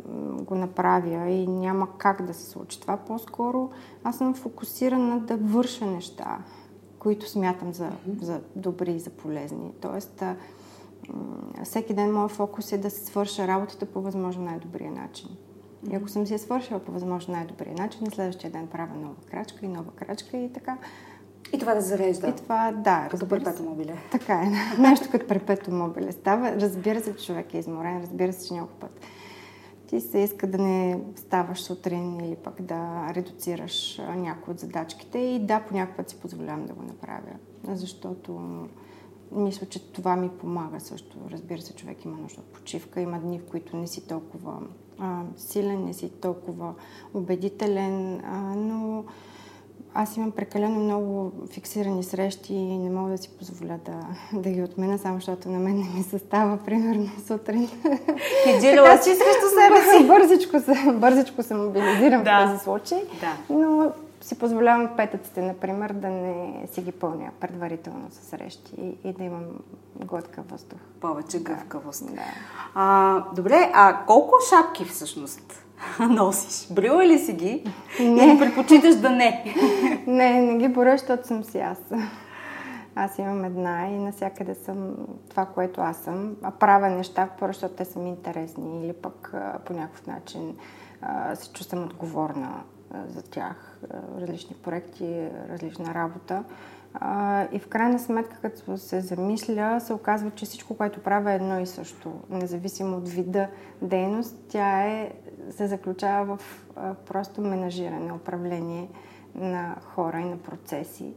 го 0.42 0.54
направя 0.54 1.30
и 1.30 1.46
няма 1.46 1.88
как 1.98 2.26
да 2.26 2.34
се 2.34 2.50
случи 2.50 2.80
това. 2.80 2.96
По-скоро 2.96 3.70
аз 4.04 4.18
съм 4.18 4.34
фокусирана 4.34 5.20
да 5.20 5.36
върша 5.36 5.86
неща, 5.86 6.38
които 6.98 7.30
смятам 7.30 7.72
за, 7.72 7.90
за 8.20 8.40
добри 8.56 8.92
и 8.92 9.00
за 9.00 9.10
полезни. 9.10 9.72
Тоест, 9.80 10.24
всеки 11.64 11.94
ден 11.94 12.12
моят 12.12 12.30
фокус 12.30 12.72
е 12.72 12.78
да 12.78 12.90
се 12.90 13.04
свърша 13.04 13.48
работата 13.48 13.86
по 13.86 14.00
възможно 14.00 14.44
най-добрия 14.44 14.92
начин. 14.92 15.28
И 15.90 15.94
ако 15.94 16.08
съм 16.08 16.26
си 16.26 16.32
я 16.32 16.38
свършила 16.38 16.80
по 16.80 16.92
възможно 16.92 17.34
най-добрия 17.34 17.74
начин, 17.74 18.00
на 18.04 18.10
следващия 18.10 18.50
ден 18.50 18.66
правя 18.66 18.94
нова 18.96 19.14
крачка 19.30 19.66
и 19.66 19.68
нова 19.68 19.90
крачка 19.90 20.36
и 20.36 20.52
така 20.52 20.78
и 21.52 21.58
това 21.58 21.74
да 21.74 21.80
зарежда. 21.80 22.28
И 22.28 22.36
това, 22.36 22.72
да. 22.72 23.08
Като 23.10 23.28
перпето 23.28 23.62
мобиле. 23.62 23.96
Така 24.10 24.34
е. 24.34 24.78
Нещо 24.80 25.08
като 25.10 25.26
перпето 25.26 25.70
мобиле 25.70 26.12
става. 26.12 26.52
Разбира 26.52 27.00
се, 27.00 27.16
че 27.16 27.26
човек 27.26 27.54
е 27.54 27.58
изморен. 27.58 28.00
Разбира 28.00 28.32
се, 28.32 28.48
че 28.48 28.54
някой 28.54 28.74
път 28.80 29.00
ти 29.92 30.00
се 30.00 30.18
иска 30.18 30.46
да 30.46 30.58
не 30.58 31.00
ставаш 31.16 31.62
сутрин 31.62 32.20
или 32.20 32.36
пък 32.36 32.62
да 32.62 33.08
редуцираш 33.14 34.00
някои 34.16 34.52
от 34.52 34.60
задачките. 34.60 35.18
И 35.18 35.46
да, 35.46 35.60
по 35.60 35.86
път 35.96 36.10
си 36.10 36.16
позволявам 36.16 36.66
да 36.66 36.74
го 36.74 36.82
направя. 36.82 37.32
Защото 37.68 38.40
мисля, 39.32 39.66
че 39.66 39.92
това 39.92 40.16
ми 40.16 40.28
помага 40.28 40.80
също. 40.80 41.16
Разбира 41.30 41.60
се, 41.60 41.74
човек 41.74 42.04
има 42.04 42.16
нужда 42.16 42.40
от 42.40 42.46
почивка. 42.46 43.00
Има 43.00 43.20
дни, 43.20 43.38
в 43.38 43.50
които 43.50 43.76
не 43.76 43.86
си 43.86 44.06
толкова 44.08 44.58
а, 44.98 45.22
силен, 45.36 45.84
не 45.84 45.92
си 45.92 46.10
толкова 46.10 46.74
убедителен, 47.14 48.20
а, 48.24 48.54
но 48.56 49.04
аз 49.94 50.16
имам 50.16 50.30
прекалено 50.30 50.80
много 50.80 51.32
фиксирани 51.50 52.02
срещи 52.02 52.54
и 52.54 52.78
не 52.78 52.90
мога 52.90 53.10
да 53.10 53.18
си 53.18 53.30
позволя 53.38 53.78
да, 53.84 54.00
да 54.40 54.50
ги 54.50 54.62
отмена, 54.62 54.98
само 54.98 55.14
защото 55.14 55.48
на 55.48 55.58
мен 55.58 55.76
не 55.76 55.88
ми 55.88 56.02
се 56.02 56.18
става, 56.18 56.56
примерно, 56.56 57.10
сутрин. 57.26 57.68
Хеджирала 58.44 58.98
си 59.02 59.10
срещу 59.10 59.46
себе 59.48 59.98
си. 59.98 60.06
Бързичко 60.08 60.60
се, 60.60 60.92
бързичко 60.92 61.42
се 61.42 61.54
мобилизирам 61.54 62.24
да. 62.24 62.46
в 62.46 62.50
този 62.50 62.64
случай. 62.64 63.04
Да. 63.20 63.54
Но 63.54 63.92
си 64.20 64.38
позволявам 64.38 64.90
петъците, 64.96 65.42
например, 65.42 65.92
да 65.92 66.08
не 66.08 66.66
си 66.72 66.82
ги 66.82 66.92
пълня 66.92 67.30
предварително 67.40 68.08
с 68.10 68.28
срещи 68.28 68.72
и, 68.78 69.08
и 69.08 69.12
да 69.12 69.24
имам 69.24 69.44
глътка 70.04 70.42
въздух. 70.50 70.78
Повече 71.00 71.42
гъвкавост. 71.42 72.06
Да. 72.06 72.22
А, 72.74 73.18
добре, 73.34 73.70
а 73.74 73.98
колко 74.06 74.34
шапки 74.50 74.84
всъщност 74.84 75.64
носиш? 76.10 76.72
Брила 76.74 77.06
ли 77.06 77.18
си 77.18 77.32
ги? 77.32 77.64
Не. 78.00 78.24
Или 78.24 78.38
предпочиташ 78.38 78.94
да 78.94 79.10
не? 79.10 79.54
не, 80.06 80.40
не 80.40 80.58
ги 80.58 80.68
боря, 80.68 80.92
защото 80.92 81.26
съм 81.26 81.44
си 81.44 81.58
аз. 81.58 81.78
Аз 82.94 83.18
имам 83.18 83.44
една 83.44 83.88
и 83.88 83.98
насякъде 83.98 84.54
съм 84.54 84.94
това, 85.28 85.46
което 85.46 85.80
аз 85.80 85.96
съм. 85.96 86.36
А 86.42 86.50
правя 86.50 86.90
неща, 86.90 87.28
просто 87.38 87.60
защото 87.60 87.74
те 87.74 87.84
са 87.84 87.98
ми 87.98 88.08
интересни 88.08 88.84
или 88.84 88.92
пък 88.92 89.34
по 89.64 89.72
някакъв 89.72 90.06
начин 90.06 90.56
се 91.34 91.52
чувствам 91.52 91.84
отговорна 91.84 92.62
за 93.08 93.22
тях. 93.22 93.78
Различни 94.20 94.56
проекти, 94.56 95.28
различна 95.50 95.94
работа. 95.94 96.44
И 97.52 97.58
в 97.58 97.68
крайна 97.68 97.98
сметка, 97.98 98.36
като 98.42 98.78
се 98.78 99.00
замисля, 99.00 99.80
се 99.80 99.92
оказва, 99.92 100.30
че 100.30 100.44
всичко, 100.44 100.76
което 100.76 101.02
правя 101.02 101.32
е 101.32 101.34
едно 101.34 101.60
и 101.60 101.66
също. 101.66 102.12
Независимо 102.30 102.96
от 102.96 103.08
вида 103.08 103.48
дейност, 103.82 104.36
тя 104.48 104.84
е 104.84 105.12
се 105.50 105.66
заключава 105.66 106.36
в 106.36 106.64
а, 106.76 106.94
просто 106.94 107.40
менажиране, 107.40 108.12
управление 108.12 108.88
на 109.34 109.76
хора 109.82 110.20
и 110.20 110.24
на 110.24 110.36
процеси. 110.36 111.14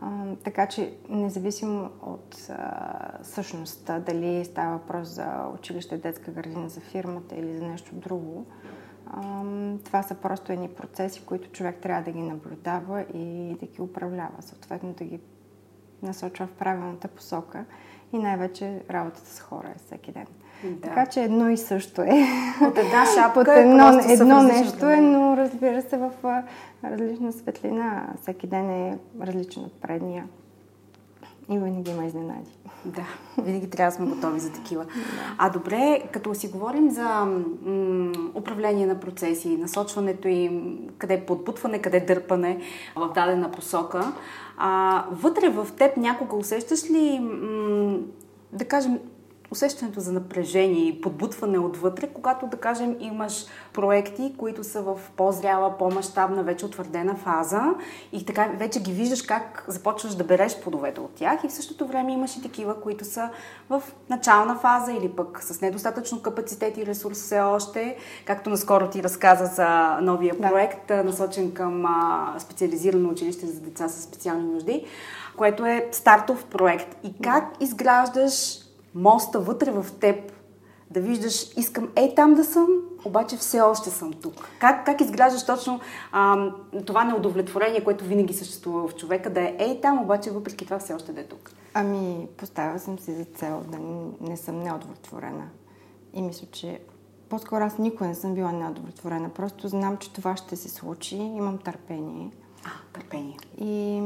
А, 0.00 0.24
така 0.44 0.66
че, 0.66 0.94
независимо 1.08 1.90
от 2.02 2.50
а, 2.50 3.18
същността, 3.22 3.98
дали 3.98 4.44
става 4.44 4.72
въпрос 4.72 5.08
за 5.08 5.46
училище, 5.54 5.96
детска 5.98 6.30
градина, 6.30 6.68
за 6.68 6.80
фирмата 6.80 7.36
или 7.36 7.58
за 7.58 7.64
нещо 7.64 7.94
друго, 7.94 8.46
това 9.84 10.02
са 10.02 10.14
просто 10.14 10.52
едни 10.52 10.68
процеси, 10.68 11.24
които 11.26 11.50
човек 11.50 11.76
трябва 11.82 12.02
да 12.02 12.10
ги 12.10 12.22
наблюдава 12.22 13.04
и 13.14 13.56
да 13.60 13.66
ги 13.66 13.82
управлява, 13.82 14.34
съответно 14.40 14.92
да 14.92 15.04
ги 15.04 15.20
насочва 16.02 16.46
в 16.46 16.52
правилната 16.52 17.08
посока 17.08 17.64
и 18.12 18.18
най-вече 18.18 18.82
работата 18.90 19.30
с 19.30 19.40
хора 19.40 19.68
е 19.68 19.78
всеки 19.78 20.12
ден. 20.12 20.26
Да. 20.64 20.80
Така 20.80 21.06
че 21.06 21.22
едно 21.22 21.50
и 21.50 21.56
също 21.56 22.02
е. 22.02 22.26
От 22.62 22.78
една 22.78 23.04
шапка 23.14 23.40
От 23.40 23.48
едно, 23.48 24.00
е 24.08 24.12
едно 24.12 24.42
нещо 24.42 24.90
е, 24.90 24.96
но 24.96 25.36
разбира 25.36 25.82
се 25.82 25.96
в 25.96 26.12
различна 26.84 27.32
светлина. 27.32 28.08
Всеки 28.22 28.46
ден 28.46 28.70
е 28.70 28.98
различен 29.20 29.62
от 29.64 29.80
предния. 29.80 30.26
И 31.52 31.58
винаги 31.58 31.90
има 31.90 32.04
изненади. 32.04 32.50
Да, 32.84 33.04
винаги 33.42 33.70
трябва 33.70 33.90
да 33.90 33.96
сме 33.96 34.06
готови 34.06 34.40
за 34.40 34.52
такива. 34.52 34.86
А 35.38 35.50
добре, 35.50 36.02
като 36.12 36.34
си 36.34 36.48
говорим 36.48 36.90
за 36.90 37.08
м- 37.08 38.12
управление 38.34 38.86
на 38.86 39.00
процеси, 39.00 39.56
насочването 39.56 40.28
им, 40.28 40.78
къде 40.98 41.14
е 41.14 41.26
подбутване, 41.26 41.78
къде 41.78 42.00
дърпане 42.00 42.60
в 42.96 43.12
дадена 43.14 43.50
посока, 43.50 44.12
а, 44.58 45.04
вътре 45.10 45.48
в 45.48 45.68
теб 45.78 45.96
някога 45.96 46.36
усещаш 46.36 46.90
ли, 46.90 47.18
м- 47.20 47.98
да 48.52 48.64
кажем, 48.64 48.98
усещането 49.52 50.00
за 50.00 50.12
напрежение 50.12 50.88
и 50.88 51.00
подбутване 51.00 51.58
отвътре, 51.58 52.08
когато, 52.08 52.46
да 52.46 52.56
кажем, 52.56 52.96
имаш 53.00 53.44
проекти, 53.72 54.34
които 54.38 54.64
са 54.64 54.82
в 54.82 55.00
по-зряла, 55.16 55.78
по-масштабна, 55.78 56.42
вече 56.42 56.66
утвърдена 56.66 57.14
фаза 57.16 57.62
и 58.12 58.26
така 58.26 58.48
вече 58.58 58.82
ги 58.82 58.92
виждаш 58.92 59.22
как 59.22 59.64
започваш 59.68 60.14
да 60.14 60.24
береш 60.24 60.60
плодовете 60.60 61.00
от 61.00 61.14
тях 61.14 61.44
и 61.44 61.48
в 61.48 61.52
същото 61.52 61.86
време 61.86 62.12
имаш 62.12 62.36
и 62.36 62.42
такива, 62.42 62.80
които 62.80 63.04
са 63.04 63.30
в 63.70 63.82
начална 64.10 64.56
фаза 64.56 64.92
или 64.92 65.08
пък 65.08 65.42
с 65.42 65.60
недостатъчно 65.60 66.22
капацитет 66.22 66.76
и 66.78 66.86
ресурс 66.86 67.18
все 67.18 67.40
още, 67.40 67.96
както 68.24 68.50
наскоро 68.50 68.90
ти 68.90 69.02
разказа 69.02 69.46
за 69.46 69.98
новия 70.02 70.40
проект, 70.40 70.88
да. 70.88 71.04
насочен 71.04 71.52
към 71.52 71.84
специализирано 72.38 73.08
училище 73.08 73.46
за 73.46 73.60
деца 73.60 73.88
с 73.88 74.02
специални 74.02 74.52
нужди, 74.52 74.86
което 75.36 75.66
е 75.66 75.88
стартов 75.92 76.44
проект. 76.44 76.96
И 77.04 77.14
как 77.22 77.44
изграждаш 77.60 78.61
моста 78.94 79.40
вътре 79.40 79.70
в 79.70 79.86
теб, 80.00 80.32
да 80.90 81.00
виждаш, 81.00 81.52
искам 81.56 81.88
ей 81.96 82.14
там 82.14 82.34
да 82.34 82.44
съм, 82.44 82.66
обаче 83.04 83.36
все 83.36 83.60
още 83.60 83.90
съм 83.90 84.12
тук. 84.12 84.48
Как, 84.58 84.86
как 84.86 85.00
изграждаш 85.00 85.46
точно 85.46 85.80
а, 86.12 86.50
това 86.86 87.04
неудовлетворение, 87.04 87.84
което 87.84 88.04
винаги 88.04 88.34
съществува 88.34 88.88
в 88.88 88.94
човека, 88.94 89.30
да 89.30 89.40
е 89.40 89.56
ей 89.58 89.80
там, 89.80 90.02
обаче 90.02 90.30
въпреки 90.30 90.64
това 90.64 90.78
все 90.78 90.94
още 90.94 91.12
да 91.12 91.20
е 91.20 91.24
тук? 91.24 91.50
Ами, 91.74 92.28
поставя 92.36 92.78
съм 92.78 92.98
си 92.98 93.14
за 93.14 93.24
цел 93.24 93.62
да 93.68 93.78
не 94.20 94.36
съм 94.36 94.60
неудовлетворена. 94.60 95.48
И 96.14 96.22
мисля, 96.22 96.46
че 96.52 96.80
по-скоро 97.28 97.64
аз 97.64 97.78
никога 97.78 98.06
не 98.06 98.14
съм 98.14 98.34
била 98.34 98.52
неудовлетворена. 98.52 99.28
Просто 99.28 99.68
знам, 99.68 99.96
че 99.96 100.12
това 100.12 100.36
ще 100.36 100.56
се 100.56 100.68
случи, 100.68 101.16
имам 101.16 101.58
търпение. 101.58 102.30
А, 102.64 102.70
търпение. 102.92 103.36
И 103.60 104.02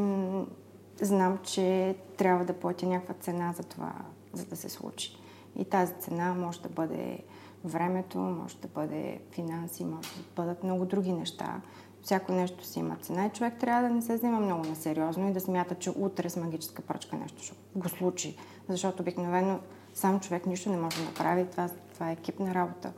знам, 1.00 1.38
че 1.42 1.96
трябва 2.16 2.44
да 2.44 2.52
платя 2.52 2.86
някаква 2.86 3.14
цена 3.14 3.52
за 3.56 3.62
това 3.62 3.92
за 4.32 4.44
да 4.44 4.56
се 4.56 4.68
случи. 4.68 5.16
И 5.56 5.64
тази 5.64 5.92
цена 6.00 6.34
може 6.34 6.60
да 6.60 6.68
бъде 6.68 7.18
времето, 7.64 8.18
може 8.18 8.56
да 8.56 8.68
бъде 8.68 9.20
финанси, 9.30 9.84
може 9.84 10.08
да 10.08 10.22
бъдат 10.36 10.64
много 10.64 10.84
други 10.84 11.12
неща. 11.12 11.60
Всяко 12.02 12.32
нещо 12.32 12.64
си 12.64 12.78
има 12.78 12.96
цена 12.96 13.26
и 13.26 13.30
човек 13.30 13.54
трябва 13.60 13.88
да 13.88 13.94
не 13.94 14.02
се 14.02 14.14
взема 14.14 14.40
много 14.40 14.64
насериозно 14.64 15.28
и 15.28 15.32
да 15.32 15.40
смята, 15.40 15.74
че 15.74 15.90
утре 15.90 16.30
с 16.30 16.36
магическа 16.36 16.82
пръчка 16.82 17.16
нещо 17.16 17.42
ще 17.42 17.54
го 17.76 17.88
случи. 17.88 18.36
Защото 18.68 19.02
обикновено 19.02 19.60
сам 19.94 20.20
човек 20.20 20.46
нищо 20.46 20.70
не 20.70 20.76
може 20.76 20.96
да 20.96 21.04
направи. 21.04 21.46
Това, 21.50 21.68
това 21.94 22.10
е 22.10 22.12
екипна 22.12 22.54
работа. 22.54 22.92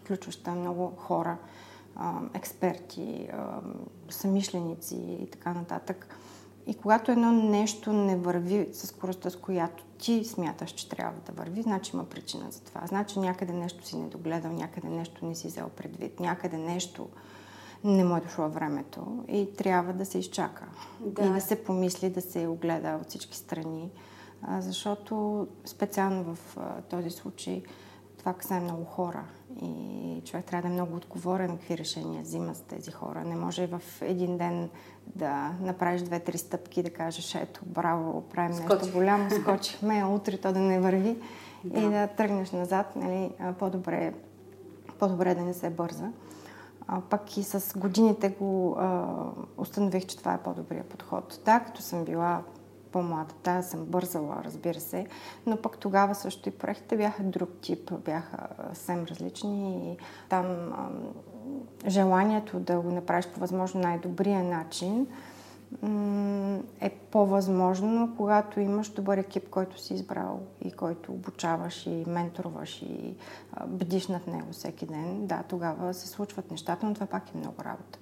включваща 0.00 0.50
много 0.50 0.92
хора, 0.96 1.36
експерти, 2.34 3.28
самишленици 4.08 4.96
и 4.96 5.30
така 5.30 5.52
нататък. 5.52 6.16
И 6.66 6.74
когато 6.74 7.12
едно 7.12 7.32
нещо 7.32 7.92
не 7.92 8.16
върви 8.16 8.68
със 8.72 8.90
скоростта, 8.90 9.30
с 9.30 9.36
която 9.36 9.84
ти 9.98 10.24
смяташ, 10.24 10.70
че 10.70 10.88
трябва 10.88 11.20
да 11.26 11.32
върви, 11.32 11.62
значи 11.62 11.90
има 11.94 12.04
причина 12.04 12.50
за 12.50 12.60
това. 12.60 12.86
Значи 12.86 13.18
някъде 13.18 13.52
нещо 13.52 13.86
си 13.86 13.96
недогледал, 13.96 14.52
някъде 14.52 14.88
нещо 14.88 15.26
не 15.26 15.34
си 15.34 15.46
взел 15.46 15.68
предвид, 15.68 16.20
някъде 16.20 16.56
нещо 16.56 17.08
не 17.84 18.04
му 18.04 18.16
е 18.16 18.20
дошло 18.20 18.48
времето 18.48 19.24
и 19.28 19.54
трябва 19.56 19.92
да 19.92 20.06
се 20.06 20.18
изчака. 20.18 20.64
Да. 21.00 21.22
И 21.22 21.28
да 21.28 21.40
се 21.40 21.64
помисли, 21.64 22.10
да 22.10 22.20
се 22.20 22.46
огледа 22.46 22.98
от 23.02 23.08
всички 23.08 23.36
страни. 23.36 23.90
Защото 24.58 25.46
специално 25.64 26.34
в 26.34 26.56
този 26.90 27.10
случай 27.10 27.62
това 28.18 28.34
касае 28.34 28.60
много 28.60 28.84
хора 28.84 29.24
и 29.62 30.22
човек 30.24 30.44
трябва 30.44 30.68
да 30.68 30.74
е 30.74 30.76
много 30.76 30.96
отговорен 30.96 31.56
какви 31.56 31.78
решения 31.78 32.22
взима 32.22 32.54
с 32.54 32.60
тези 32.60 32.90
хора. 32.90 33.24
Не 33.24 33.36
може 33.36 33.66
в 33.66 33.82
един 34.00 34.38
ден 34.38 34.70
да 35.06 35.54
направиш 35.60 36.02
две-три 36.02 36.38
стъпки 36.38 36.80
и 36.80 36.82
да 36.82 36.90
кажеш, 36.90 37.34
ето, 37.34 37.60
браво, 37.66 38.22
правим 38.22 38.56
Скочи. 38.56 38.74
нещо 38.74 38.92
голямо, 38.92 39.30
скочихме, 39.30 40.04
утре 40.04 40.38
то 40.38 40.52
да 40.52 40.58
не 40.60 40.80
върви 40.80 41.18
да. 41.64 41.80
и 41.80 41.90
да 41.90 42.06
тръгнеш 42.06 42.50
назад, 42.50 42.96
нали, 42.96 43.30
по-добре, 43.58 44.14
по-добре 44.98 45.34
да 45.34 45.42
не 45.42 45.54
се 45.54 45.70
бърза. 45.70 46.12
А, 46.86 47.00
пък 47.00 47.36
и 47.36 47.42
с 47.42 47.78
годините 47.78 48.28
го 48.28 48.76
а, 48.78 49.06
установих, 49.56 50.06
че 50.06 50.18
това 50.18 50.34
е 50.34 50.42
по-добрия 50.42 50.84
подход. 50.84 51.40
Да, 51.44 51.60
като 51.60 51.82
съм 51.82 52.04
била 52.04 52.42
по-млада. 52.92 53.34
Да, 53.44 53.62
съм 53.62 53.84
бързала, 53.84 54.36
разбира 54.44 54.80
се, 54.80 55.06
но 55.46 55.56
пък 55.56 55.78
тогава 55.78 56.14
също 56.14 56.48
и 56.48 56.52
проектите 56.52 56.96
бяха 56.96 57.22
друг 57.22 57.50
тип, 57.60 57.92
бяха 58.04 58.38
съвсем 58.72 59.04
различни 59.04 59.92
и 59.92 59.96
там 60.28 60.72
желанието 61.86 62.60
да 62.60 62.80
го 62.80 62.90
направиш 62.90 63.26
по 63.26 63.40
възможно 63.40 63.80
най-добрия 63.80 64.44
начин 64.44 65.06
е 66.80 66.90
по-възможно, 66.90 68.14
когато 68.16 68.60
имаш 68.60 68.88
добър 68.88 69.18
екип, 69.18 69.50
който 69.50 69.80
си 69.80 69.94
избрал 69.94 70.40
и 70.60 70.72
който 70.72 71.12
обучаваш 71.12 71.86
и 71.86 72.04
менторваш 72.06 72.82
и 72.82 73.14
бдиш 73.66 74.08
над 74.08 74.26
него 74.26 74.52
всеки 74.52 74.86
ден. 74.86 75.26
Да, 75.26 75.42
тогава 75.48 75.94
се 75.94 76.08
случват 76.08 76.50
нещата, 76.50 76.86
но 76.86 76.94
това 76.94 77.06
пак 77.06 77.34
е 77.34 77.38
много 77.38 77.64
работа. 77.64 77.98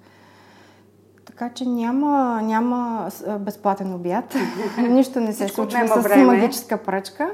Така 1.25 1.49
че 1.49 1.65
няма, 1.65 2.41
няма 2.43 3.09
безплатен 3.39 3.93
обяд. 3.93 4.35
Нищо 4.77 5.19
не 5.19 5.33
се 5.33 5.47
случва 5.47 5.87
с 5.87 6.03
време. 6.03 6.23
магическа 6.23 6.83
пръчка. 6.83 7.33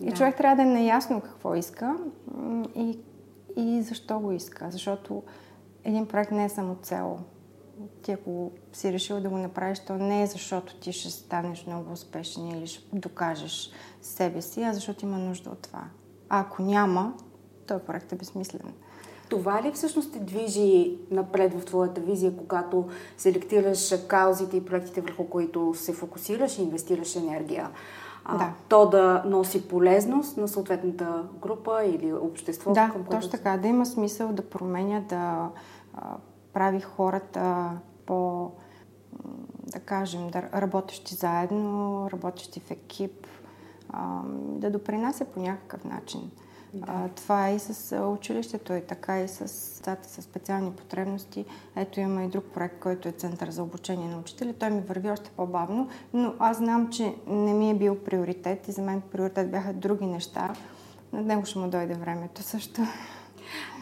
И 0.00 0.10
да. 0.10 0.16
човек 0.16 0.36
трябва 0.36 0.56
да 0.56 0.62
е 0.62 0.72
наясно 0.72 1.20
какво 1.20 1.54
иска 1.54 1.96
и, 2.74 2.98
и 3.56 3.82
защо 3.82 4.18
го 4.18 4.32
иска. 4.32 4.70
Защото 4.70 5.22
един 5.84 6.06
проект 6.06 6.30
не 6.30 6.44
е 6.44 6.48
само 6.48 6.76
цел. 6.82 7.18
Ти 8.02 8.12
ако 8.12 8.50
си 8.72 8.92
решил 8.92 9.20
да 9.20 9.28
го 9.28 9.38
направиш, 9.38 9.78
то 9.78 9.94
не 9.94 10.22
е 10.22 10.26
защото 10.26 10.76
ти 10.76 10.92
ще 10.92 11.10
станеш 11.10 11.66
много 11.66 11.92
успешен 11.92 12.48
или 12.48 12.66
ще 12.66 12.96
докажеш 12.96 13.70
себе 14.02 14.42
си, 14.42 14.62
а 14.62 14.72
защото 14.72 15.04
има 15.04 15.18
нужда 15.18 15.50
от 15.50 15.58
това. 15.58 15.84
А 16.28 16.40
ако 16.40 16.62
няма, 16.62 17.14
този 17.66 17.84
проект 17.84 18.12
е 18.12 18.16
безсмислен. 18.16 18.72
Това 19.28 19.62
ли 19.62 19.72
всъщност 19.72 20.12
те 20.12 20.18
движи 20.18 20.98
напред 21.10 21.60
в 21.60 21.64
твоята 21.64 22.00
визия, 22.00 22.36
когато 22.36 22.88
селектираш 23.16 23.94
каузите 24.08 24.56
и 24.56 24.64
проектите, 24.64 25.00
върху 25.00 25.24
които 25.24 25.74
се 25.74 25.92
фокусираш 25.92 26.58
и 26.58 26.62
инвестираш 26.62 27.16
енергия? 27.16 27.70
А, 28.24 28.38
да. 28.38 28.52
То 28.68 28.88
да 28.88 29.22
носи 29.26 29.68
полезност 29.68 30.36
на 30.36 30.48
съответната 30.48 31.24
група 31.42 31.84
или 31.84 32.12
общество? 32.12 32.72
Да, 32.72 32.90
към 32.92 33.04
точно 33.04 33.30
така. 33.30 33.56
Да 33.56 33.68
има 33.68 33.86
смисъл 33.86 34.32
да 34.32 34.42
променя, 34.42 35.00
да 35.00 35.50
а, 35.94 36.16
прави 36.52 36.80
хората 36.80 37.70
по, 38.06 38.50
да 39.66 39.80
кажем, 39.80 40.30
да 40.30 40.42
работещи 40.42 41.14
заедно, 41.14 42.08
работещи 42.12 42.60
в 42.60 42.70
екип, 42.70 43.26
а, 43.90 44.20
да 44.36 44.70
допринася 44.70 45.24
по 45.24 45.40
някакъв 45.40 45.84
начин. 45.84 46.30
Да. 46.74 46.86
А, 46.88 47.08
това 47.08 47.48
е 47.48 47.54
и 47.54 47.58
с 47.58 48.02
училището, 48.02 48.72
и 48.72 48.80
така 48.80 49.20
и 49.20 49.28
с 49.28 49.76
децата 49.86 50.08
с 50.08 50.22
специални 50.22 50.72
потребности. 50.72 51.44
Ето 51.76 52.00
има 52.00 52.24
и 52.24 52.28
друг 52.28 52.44
проект, 52.44 52.80
който 52.80 53.08
е 53.08 53.12
Център 53.12 53.50
за 53.50 53.62
обучение 53.62 54.08
на 54.08 54.18
учители. 54.18 54.52
Той 54.52 54.70
ми 54.70 54.80
върви 54.80 55.10
още 55.10 55.30
по-бавно, 55.36 55.88
но 56.12 56.34
аз 56.38 56.56
знам, 56.56 56.90
че 56.90 57.14
не 57.26 57.54
ми 57.54 57.70
е 57.70 57.74
бил 57.74 57.98
приоритет 57.98 58.68
и 58.68 58.72
за 58.72 58.82
мен 58.82 59.00
приоритет 59.12 59.50
бяха 59.50 59.72
други 59.72 60.06
неща. 60.06 60.54
На 61.12 61.22
него 61.22 61.46
ще 61.46 61.58
му 61.58 61.68
дойде 61.68 61.94
времето 61.94 62.42
също. 62.42 62.80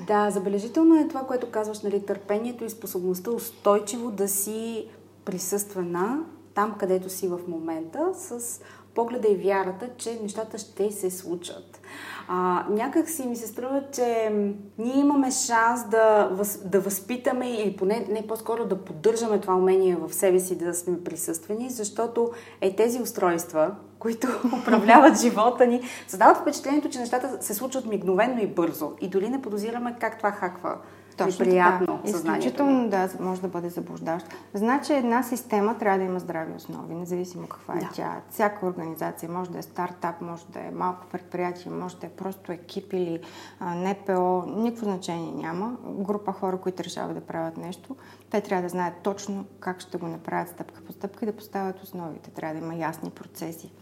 Да, 0.06 0.30
забележително 0.30 1.00
е 1.00 1.08
това, 1.08 1.20
което 1.20 1.50
казваш, 1.50 1.80
нали, 1.80 2.06
търпението 2.06 2.64
и 2.64 2.70
способността 2.70 3.30
устойчиво 3.30 4.10
да 4.10 4.28
си 4.28 4.86
присъствена 5.24 6.24
там, 6.54 6.74
където 6.78 7.08
си 7.08 7.28
в 7.28 7.40
момента, 7.48 8.10
с 8.14 8.60
погледа 8.94 9.28
и 9.28 9.36
вярата, 9.36 9.90
че 9.96 10.18
нещата 10.22 10.58
ще 10.58 10.90
се 10.90 11.10
случат. 11.10 11.80
А, 12.28 12.66
някак 12.70 13.08
си 13.08 13.26
ми 13.26 13.36
се 13.36 13.46
струва, 13.46 13.82
че 13.92 14.32
ние 14.78 14.96
имаме 14.96 15.30
шанс 15.30 15.88
да, 15.88 16.28
въз, 16.32 16.60
да 16.64 16.80
възпитаме 16.80 17.50
или 17.50 17.76
поне 17.76 18.06
не 18.10 18.26
по-скоро 18.26 18.64
да 18.64 18.84
поддържаме 18.84 19.40
това 19.40 19.54
умение 19.54 19.96
в 19.96 20.14
себе 20.14 20.40
си 20.40 20.58
да 20.58 20.74
сме 20.74 21.04
присъствени, 21.04 21.70
защото 21.70 22.30
е 22.60 22.76
тези 22.76 23.02
устройства, 23.02 23.74
които 23.98 24.28
управляват 24.62 25.20
живота 25.20 25.66
ни, 25.66 25.80
създават 26.08 26.36
впечатлението, 26.36 26.88
че 26.88 26.98
нещата 26.98 27.36
се 27.40 27.54
случват 27.54 27.86
мигновенно 27.86 28.42
и 28.42 28.46
бързо. 28.46 28.92
И 29.00 29.08
дори 29.08 29.28
не 29.28 29.42
подозираме 29.42 29.96
как 30.00 30.18
това 30.18 30.30
хаква 30.30 30.76
точно 31.16 31.44
приятно 31.44 31.86
така. 31.86 32.08
Изключително, 32.08 32.88
да, 32.88 33.08
може 33.20 33.40
да 33.40 33.48
бъде 33.48 33.68
заблуждаващо. 33.68 34.30
Значи 34.54 34.92
една 34.92 35.22
система 35.22 35.78
трябва 35.78 35.98
да 35.98 36.04
има 36.04 36.20
здрави 36.20 36.52
основи, 36.56 36.94
независимо 36.94 37.46
каква 37.46 37.74
е 37.74 37.80
да. 37.80 37.90
тя. 37.94 38.20
Всяка 38.30 38.66
организация 38.66 39.30
може 39.30 39.50
да 39.50 39.58
е 39.58 39.62
стартап, 39.62 40.20
може 40.20 40.44
да 40.48 40.60
е 40.60 40.70
малко 40.70 41.06
предприятие, 41.12 41.72
може 41.72 41.96
да 41.96 42.06
е 42.06 42.10
просто 42.10 42.52
екип 42.52 42.92
или 42.92 43.20
а, 43.60 43.74
НПО, 43.74 44.44
никакво 44.46 44.84
значение 44.84 45.32
няма. 45.32 45.76
Група 45.84 46.32
хора, 46.32 46.58
които 46.58 46.84
решават 46.84 47.14
да 47.14 47.20
правят 47.20 47.56
нещо, 47.56 47.96
те 48.30 48.40
трябва 48.40 48.62
да 48.62 48.68
знаят 48.68 48.94
точно 49.02 49.44
как 49.60 49.80
ще 49.80 49.98
го 49.98 50.06
направят 50.06 50.48
стъпка 50.48 50.80
по 50.84 50.92
стъпка 50.92 51.24
и 51.24 51.26
да 51.26 51.36
поставят 51.36 51.82
основите. 51.82 52.30
Трябва 52.30 52.60
да 52.60 52.66
има 52.66 52.74
ясни 52.74 53.10
процеси 53.10 53.72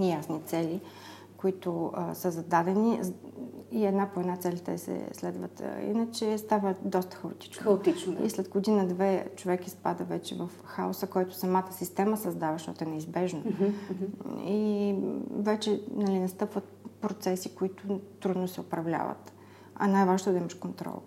и 0.00 0.10
ясни 0.10 0.40
цели 0.46 0.80
които 1.40 1.92
а, 1.94 2.14
са 2.14 2.30
зададени 2.30 3.00
и 3.72 3.86
една 3.86 4.10
по 4.14 4.20
една 4.20 4.36
целите 4.36 4.78
се 4.78 5.08
следват. 5.12 5.62
Иначе 5.82 6.38
става 6.38 6.74
доста 6.82 7.16
хаотично. 7.16 7.62
Хаотично, 7.62 8.14
да. 8.14 8.24
И 8.24 8.30
след 8.30 8.48
година-две 8.48 9.26
човек 9.36 9.66
изпада 9.66 10.04
вече 10.04 10.34
в 10.34 10.50
хаоса, 10.64 11.06
който 11.06 11.34
самата 11.34 11.68
система 11.70 12.16
създава, 12.16 12.52
защото 12.52 12.84
е 12.84 12.86
неизбежно. 12.86 13.42
Mm-hmm. 13.42 14.44
И 14.44 14.94
вече 15.30 15.82
нали, 15.94 16.18
настъпват 16.18 16.64
процеси, 17.00 17.54
които 17.54 18.00
трудно 18.20 18.48
се 18.48 18.60
управляват. 18.60 19.32
А 19.74 19.86
най-важното 19.86 20.30
е 20.30 20.32
да 20.32 20.38
имаш 20.38 20.54
контрол. 20.54 21.02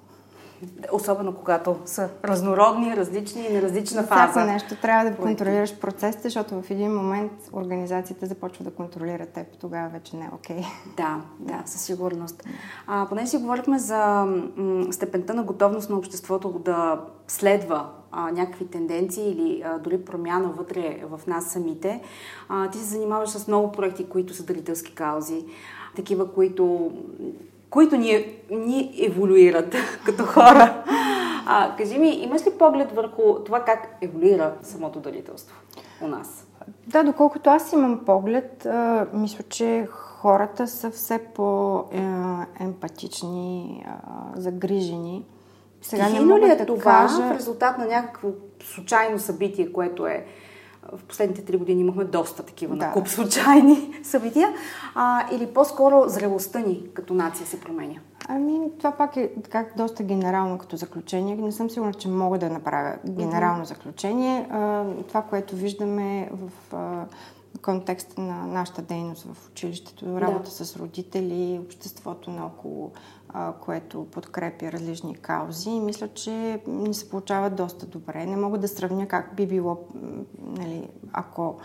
Особено 0.91 1.34
когато 1.34 1.76
са 1.86 2.10
разнородни, 2.26 2.97
различни 2.97 3.47
и 3.49 3.54
на 3.54 3.62
различна 3.62 4.04
фаза. 4.04 4.32
Всяко 4.32 4.47
нещо 4.47 4.76
трябва 4.82 5.10
да 5.10 5.15
контролираш 5.15 5.80
процесите, 5.80 6.23
защото 6.23 6.62
в 6.62 6.71
един 6.71 6.95
момент 6.95 7.32
организацията 7.54 8.26
започва 8.26 8.63
да 8.63 8.71
контролира 8.71 9.26
теб. 9.26 9.47
Тогава 9.60 9.89
вече 9.89 10.15
не 10.15 10.26
е 10.26 10.30
окей. 10.36 10.58
Okay. 10.58 10.65
Да, 10.97 11.21
да, 11.39 11.63
със 11.65 11.82
сигурност. 11.82 12.43
А, 12.88 13.06
поне 13.10 13.28
си 13.28 13.38
говорихме 13.38 13.80
за 13.80 14.26
м- 14.58 14.93
степента 14.93 15.34
на 15.34 15.43
готовност 15.43 15.89
на 15.89 15.97
обществото 15.97 16.49
да 16.65 17.02
следва 17.28 17.89
а, 18.12 18.32
някакви 18.32 18.67
тенденции 18.67 19.32
или 19.32 19.62
а, 19.65 19.80
дори 19.80 20.06
промяна 20.06 20.49
вътре 20.49 21.04
в 21.10 21.28
нас 21.28 21.45
самите. 21.45 22.02
А, 22.49 22.69
ти 22.69 22.78
се 22.78 22.84
занимаваш 22.84 23.30
с 23.30 23.47
много 23.47 23.71
проекти, 23.71 24.06
които 24.06 24.34
са 24.34 24.43
дарителски 24.43 24.95
каузи. 24.95 25.45
Такива, 25.95 26.34
които 26.34 26.91
които 27.74 27.98
ни, 27.98 28.26
ни 28.52 28.96
еволюират 29.02 29.76
като 30.06 30.26
хора. 30.26 30.84
А, 31.46 31.76
кажи 31.78 31.98
ми, 31.98 32.10
имаш 32.10 32.48
ли 32.48 32.52
поглед 32.60 32.92
върху 32.92 33.44
това 33.46 33.64
как 33.64 33.98
еволюира 34.02 34.54
самото 34.62 35.00
дарителство 35.00 35.58
у 36.02 36.08
нас? 36.08 36.48
Да, 36.88 37.04
доколкото 37.04 37.50
аз 37.50 37.74
имам 37.74 38.06
поглед, 38.06 38.66
а, 38.66 39.08
мисля, 39.14 39.44
че 39.50 39.88
хората 39.92 40.68
са 40.68 40.92
все 40.92 41.20
по-емпатични, 41.20 43.86
загрижени. 44.36 45.26
Сега 45.82 46.04
Стихийно 46.04 46.38
не 46.38 46.48
ли 46.48 46.52
е 46.52 46.56
да 46.56 46.66
това 46.66 46.84
кажа... 46.84 47.22
в 47.22 47.32
резултат 47.32 47.78
на 47.78 47.86
някакво 47.86 48.28
случайно 48.64 49.20
събитие, 49.20 49.72
което 49.72 50.08
е 50.08 50.26
в 50.93 51.04
последните 51.04 51.46
три 51.46 51.58
години 51.58 51.82
имахме 51.82 52.04
доста 52.04 52.43
такива 52.43 52.76
да. 52.76 52.86
накуп 52.86 53.08
случайни 53.08 54.00
събития. 54.04 54.50
А, 54.96 55.36
или 55.36 55.48
по-скоро 55.48 56.04
зрелостта 56.08 56.60
ни 56.60 56.84
като 56.93 57.13
нация 57.13 57.48
се 57.48 57.60
променя? 57.60 57.96
Ами, 58.28 58.60
това 58.78 58.91
пак 58.91 59.17
е 59.17 59.32
така 59.43 59.65
доста 59.78 60.04
генерално 60.04 60.58
като 60.58 60.76
заключение. 60.76 61.36
Не 61.36 61.52
съм 61.52 61.69
сигурна, 61.69 61.93
че 61.93 62.08
мога 62.08 62.39
да 62.39 62.50
направя 62.50 62.96
генерално 63.10 63.63
mm-hmm. 63.63 63.67
заключение. 63.67 64.48
А, 64.52 64.86
това, 65.08 65.22
което 65.22 65.56
виждаме 65.56 66.30
в 66.32 66.76
а, 66.76 67.06
контекста 67.62 68.22
на 68.22 68.48
нашата 68.48 68.82
дейност 68.82 69.24
в 69.24 69.50
училището, 69.50 70.22
работа 70.22 70.50
да. 70.50 70.65
с 70.65 70.78
родители, 70.78 71.60
обществото 71.65 72.32
наоколо, 72.32 72.91
което 73.62 74.08
подкрепя 74.12 74.72
различни 74.72 75.15
каузи 75.15 75.69
и 75.69 75.80
мисля, 75.80 76.08
че 76.08 76.62
ни 76.67 76.93
се 76.93 77.10
получава 77.10 77.50
доста 77.50 77.86
добре. 77.86 78.26
Не 78.26 78.38
мога 78.38 78.58
да 78.58 78.67
сравня 78.67 79.08
как 79.08 79.36
би 79.36 79.48
било, 79.48 79.78
нали, 80.41 80.89
ако 81.13 81.58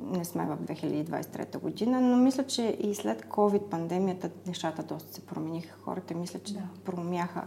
не 0.00 0.24
сме 0.24 0.46
в 0.46 0.56
2023 0.56 1.58
година, 1.58 2.00
но 2.00 2.16
мисля, 2.16 2.46
че 2.46 2.76
и 2.80 2.94
след 2.94 3.24
COVID-пандемията 3.24 4.30
нещата 4.46 4.82
доста 4.82 5.14
се 5.14 5.26
промениха. 5.26 5.78
Хората 5.82 6.14
мисля, 6.14 6.38
че 6.38 6.54
да. 6.54 6.62
промяха, 6.84 7.42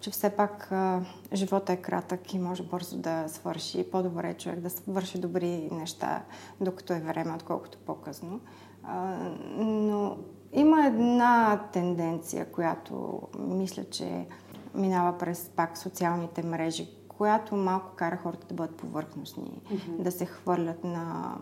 че 0.00 0.10
все 0.10 0.30
пак 0.30 0.72
а, 0.72 1.00
живота 1.32 1.72
е 1.72 1.76
кратък 1.76 2.34
и 2.34 2.38
може 2.38 2.62
бързо 2.62 2.96
да 2.96 3.24
свърши. 3.28 3.90
По-добре 3.90 4.30
е 4.30 4.34
човек 4.34 4.60
да 4.60 4.70
свърши 4.70 5.20
добри 5.20 5.68
неща, 5.72 6.22
докато 6.60 6.92
е 6.92 7.00
време, 7.00 7.34
отколкото 7.34 7.78
по-късно. 7.78 8.40
А, 8.82 9.18
но 9.56 10.16
има 10.52 10.86
една 10.86 11.60
тенденция, 11.72 12.52
която 12.52 13.22
мисля, 13.38 13.84
че 13.84 14.26
минава 14.74 15.18
през 15.18 15.50
пак 15.56 15.78
социалните 15.78 16.42
мрежи, 16.42 16.88
която 17.08 17.56
малко 17.56 17.90
кара 17.96 18.16
хората 18.16 18.46
да 18.46 18.54
бъдат 18.54 18.76
повърхностни, 18.76 19.62
mm-hmm. 19.72 20.02
да 20.02 20.12
се 20.12 20.26
хвърлят 20.26 20.84
на 20.84 21.36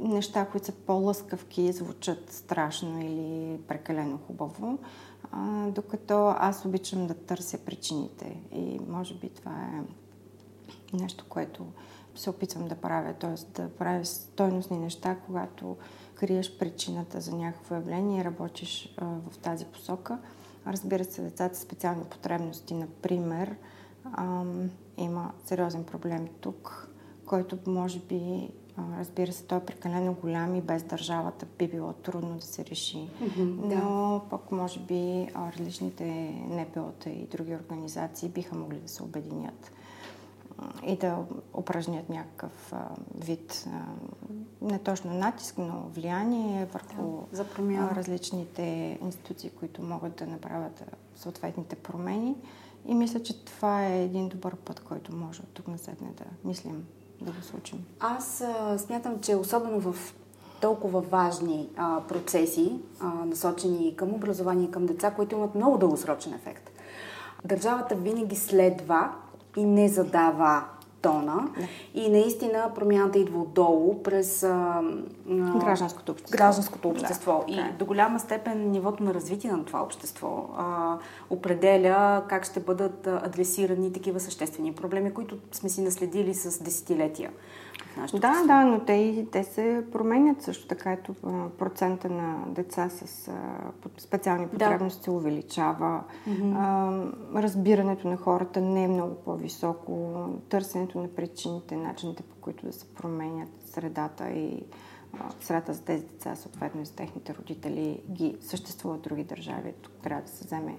неща, 0.00 0.46
които 0.46 0.66
са 0.66 0.72
по-лъскавки 0.72 1.72
звучат 1.72 2.32
страшно 2.32 3.00
или 3.00 3.60
прекалено 3.68 4.18
хубаво, 4.26 4.78
а, 5.32 5.66
докато 5.70 6.34
аз 6.38 6.64
обичам 6.64 7.06
да 7.06 7.14
търся 7.14 7.58
причините 7.58 8.36
и 8.52 8.80
може 8.88 9.14
би 9.14 9.28
това 9.28 9.52
е 9.52 9.82
нещо, 10.96 11.24
което 11.28 11.64
се 12.14 12.30
опитвам 12.30 12.68
да 12.68 12.74
правя, 12.74 13.14
т.е. 13.14 13.60
да 13.62 13.68
правя 13.68 14.04
стойностни 14.04 14.78
неща, 14.78 15.16
когато 15.26 15.76
криеш 16.22 16.58
причината 16.58 17.20
за 17.20 17.36
някакво 17.36 17.74
явление 17.74 18.20
и 18.20 18.24
работиш 18.24 18.94
а, 18.96 19.06
в 19.30 19.38
тази 19.38 19.64
посока. 19.64 20.18
Разбира 20.66 21.04
се, 21.04 21.22
децата 21.22 21.56
с 21.56 21.60
специални 21.60 22.04
потребности, 22.04 22.74
например, 22.74 23.56
а, 24.12 24.44
има 24.96 25.32
сериозен 25.44 25.84
проблем 25.84 26.28
тук, 26.40 26.90
който 27.26 27.58
може 27.66 27.98
би 27.98 28.50
Разбира 28.98 29.32
се, 29.32 29.44
той 29.44 29.58
е 29.58 29.64
прекалено 29.64 30.16
голям 30.20 30.54
и 30.54 30.60
без 30.60 30.82
държавата 30.82 31.46
би 31.58 31.68
било 31.68 31.92
трудно 31.92 32.36
да 32.36 32.46
се 32.46 32.64
реши. 32.64 32.96
Mm-hmm, 32.96 33.76
Но 33.76 34.20
да. 34.20 34.20
пък 34.30 34.52
може 34.52 34.80
би 34.80 35.28
различните 35.36 36.04
НПО-та 36.50 37.10
и 37.10 37.26
други 37.26 37.54
организации 37.54 38.28
биха 38.28 38.56
могли 38.56 38.78
да 38.78 38.88
се 38.88 39.02
обединят 39.02 39.72
и 40.86 40.96
да 40.96 41.18
упражнят 41.54 42.08
някакъв 42.08 42.72
вид 43.14 43.66
не 44.62 44.78
точно 44.78 45.14
натиск, 45.14 45.58
но 45.58 45.82
влияние 45.94 46.66
върху 46.66 47.22
да, 47.32 47.90
различните 47.96 48.98
институции, 49.02 49.50
които 49.50 49.82
могат 49.82 50.16
да 50.16 50.26
направят 50.26 50.84
съответните 51.16 51.76
промени. 51.76 52.36
И 52.86 52.94
мисля, 52.94 53.22
че 53.22 53.44
това 53.44 53.86
е 53.86 54.04
един 54.04 54.28
добър 54.28 54.56
път, 54.56 54.80
който 54.80 55.16
може 55.16 55.42
от 55.42 55.48
тук 55.48 55.68
наседне 55.68 56.08
да 56.18 56.24
мислим 56.48 56.86
да 57.20 57.32
го 57.32 57.42
случим? 57.42 57.84
Аз 58.00 58.40
а, 58.40 58.78
смятам, 58.78 59.20
че 59.20 59.36
особено 59.36 59.80
в 59.80 60.14
толкова 60.60 61.00
важни 61.00 61.68
а, 61.76 62.00
процеси, 62.08 62.80
а, 63.00 63.06
насочени 63.06 63.96
към 63.96 64.14
образование 64.14 64.68
и 64.68 64.70
към 64.70 64.86
деца, 64.86 65.10
които 65.10 65.34
имат 65.34 65.54
много 65.54 65.78
дългосрочен 65.78 66.34
ефект. 66.34 66.70
Държавата 67.44 67.94
винаги 67.94 68.36
следва 68.36 69.12
и 69.56 69.64
не 69.64 69.88
задава 69.88 70.64
тона. 71.02 71.48
Да. 71.58 71.66
И 72.00 72.10
наистина 72.10 72.70
промяната 72.74 73.18
идва 73.18 73.40
отдолу 73.40 74.02
през 74.02 74.42
а, 74.42 74.82
а, 75.30 75.58
гражданското 75.58 76.12
общество. 76.12 76.36
Гражданското 76.36 76.88
общество. 76.88 77.44
Да, 77.48 77.54
и 77.54 77.58
е. 77.58 77.76
до 77.78 77.84
голяма 77.84 78.20
степен 78.20 78.70
нивото 78.70 79.02
на 79.02 79.14
развитие 79.14 79.52
на 79.52 79.64
това 79.64 79.82
общество 79.82 80.48
а, 80.56 80.98
определя 81.30 82.22
как 82.28 82.44
ще 82.44 82.60
бъдат 82.60 83.06
адресирани 83.06 83.92
такива 83.92 84.20
съществени 84.20 84.72
проблеми, 84.72 85.14
които 85.14 85.36
сме 85.52 85.68
си 85.68 85.82
наследили 85.82 86.34
с 86.34 86.62
десетилетия. 86.62 87.30
Да, 88.14 88.42
да, 88.46 88.64
но 88.64 88.80
те, 88.80 89.26
те 89.32 89.44
се 89.44 89.84
променят 89.92 90.42
също 90.42 90.66
така. 90.66 90.92
Ето 90.92 91.14
процента 91.58 92.10
на 92.10 92.44
деца 92.48 92.88
с 92.88 93.30
специални 93.98 94.48
потребности 94.48 95.00
да. 95.00 95.04
се 95.04 95.10
увеличава. 95.10 96.04
Mm-hmm. 96.28 97.12
А, 97.34 97.42
разбирането 97.42 98.08
на 98.08 98.16
хората 98.16 98.60
не 98.60 98.84
е 98.84 98.88
много 98.88 99.14
по-високо. 99.14 100.24
Търсенето 100.48 101.00
на 101.00 101.08
причините, 101.08 101.76
начините 101.76 102.22
по 102.22 102.36
които 102.40 102.66
да 102.66 102.72
се 102.72 102.94
променят 102.94 103.50
средата 103.64 104.30
и 104.30 104.62
средата 105.40 105.72
за 105.72 105.84
тези 105.84 106.04
деца, 106.04 106.34
съответно 106.36 106.82
и 106.82 106.84
за 106.84 106.94
техните 106.94 107.34
родители, 107.34 108.02
ги 108.10 108.36
съществуват 108.40 109.00
в 109.00 109.02
други 109.02 109.24
държави. 109.24 109.72
Тук 109.82 109.92
трябва 110.02 110.22
да 110.22 110.28
се 110.28 110.44
вземе 110.44 110.78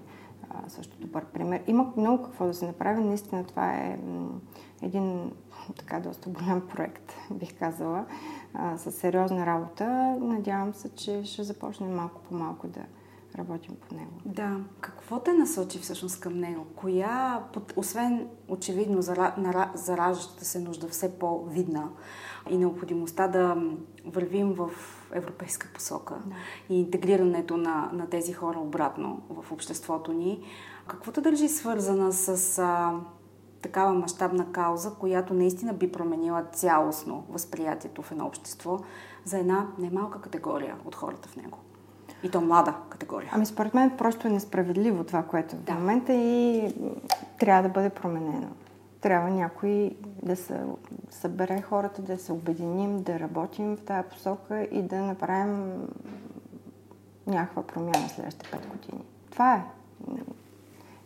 а, 0.50 0.68
също 0.68 1.00
добър 1.00 1.24
пример. 1.24 1.62
Има 1.66 1.92
много 1.96 2.22
какво 2.22 2.46
да 2.46 2.54
се 2.54 2.66
направи. 2.66 3.04
Наистина 3.04 3.44
това 3.44 3.74
е 3.74 3.98
един 4.84 5.32
така 5.78 6.00
доста 6.00 6.30
голям 6.30 6.68
проект, 6.68 7.12
бих 7.30 7.58
казала, 7.58 8.06
а, 8.54 8.78
с 8.78 8.92
сериозна 8.92 9.46
работа. 9.46 9.84
Надявам 10.20 10.74
се, 10.74 10.94
че 10.94 11.24
ще 11.24 11.42
започнем 11.42 11.94
малко 11.94 12.20
по 12.28 12.34
малко 12.34 12.68
да 12.68 12.80
работим 13.38 13.76
по 13.88 13.94
него. 13.94 14.12
Да. 14.24 14.60
Какво 14.80 15.20
те 15.20 15.32
насочи 15.32 15.78
всъщност 15.78 16.20
към 16.20 16.38
него? 16.38 16.66
Коя, 16.76 17.42
освен 17.76 18.28
очевидно 18.48 19.02
заражащата 19.74 20.44
се 20.44 20.60
нужда 20.60 20.88
все 20.88 21.18
по-видна 21.18 21.88
и 22.50 22.56
необходимостта 22.56 23.28
да 23.28 23.56
вървим 24.04 24.52
в 24.52 24.70
европейска 25.12 25.68
посока 25.74 26.14
да. 26.26 26.34
и 26.74 26.80
интегрирането 26.80 27.56
на, 27.56 27.90
на 27.92 28.06
тези 28.06 28.32
хора 28.32 28.58
обратно 28.58 29.22
в 29.30 29.52
обществото 29.52 30.12
ни, 30.12 30.40
какво 30.86 31.12
те 31.12 31.20
държи 31.20 31.48
свързана 31.48 32.12
с 32.12 32.58
а, 32.58 33.00
такава 33.64 33.94
мащабна 33.94 34.52
кауза, 34.52 34.94
която 34.94 35.34
наистина 35.34 35.72
би 35.72 35.92
променила 35.92 36.44
цялостно 36.52 37.24
възприятието 37.28 38.02
в 38.02 38.12
едно 38.12 38.26
общество 38.26 38.78
за 39.24 39.38
една 39.38 39.66
немалка 39.78 40.20
категория 40.20 40.76
от 40.84 40.94
хората 40.94 41.28
в 41.28 41.36
него. 41.36 41.58
И 42.22 42.30
то 42.30 42.40
млада 42.40 42.74
категория. 42.88 43.30
Ами 43.32 43.46
според 43.46 43.74
мен 43.74 43.96
просто 43.98 44.28
е 44.28 44.30
несправедливо 44.30 45.04
това, 45.04 45.22
което 45.22 45.56
е 45.56 45.58
да. 45.58 45.72
в 45.72 45.78
момента 45.78 46.12
и 46.12 46.74
трябва 47.38 47.62
да 47.62 47.68
бъде 47.68 47.90
променено. 47.90 48.48
Трябва 49.00 49.30
някой 49.30 49.96
да 50.22 50.36
се 50.36 50.60
събере 51.10 51.62
хората, 51.62 52.02
да 52.02 52.18
се 52.18 52.32
обединим, 52.32 53.02
да 53.02 53.20
работим 53.20 53.76
в 53.76 53.80
тази 53.80 54.08
посока 54.08 54.62
и 54.62 54.82
да 54.82 54.96
направим 54.96 55.88
някаква 57.26 57.62
промяна 57.62 58.08
следващите 58.08 58.50
пет 58.50 58.66
години. 58.66 59.04
Това 59.30 59.54
е. 59.54 59.64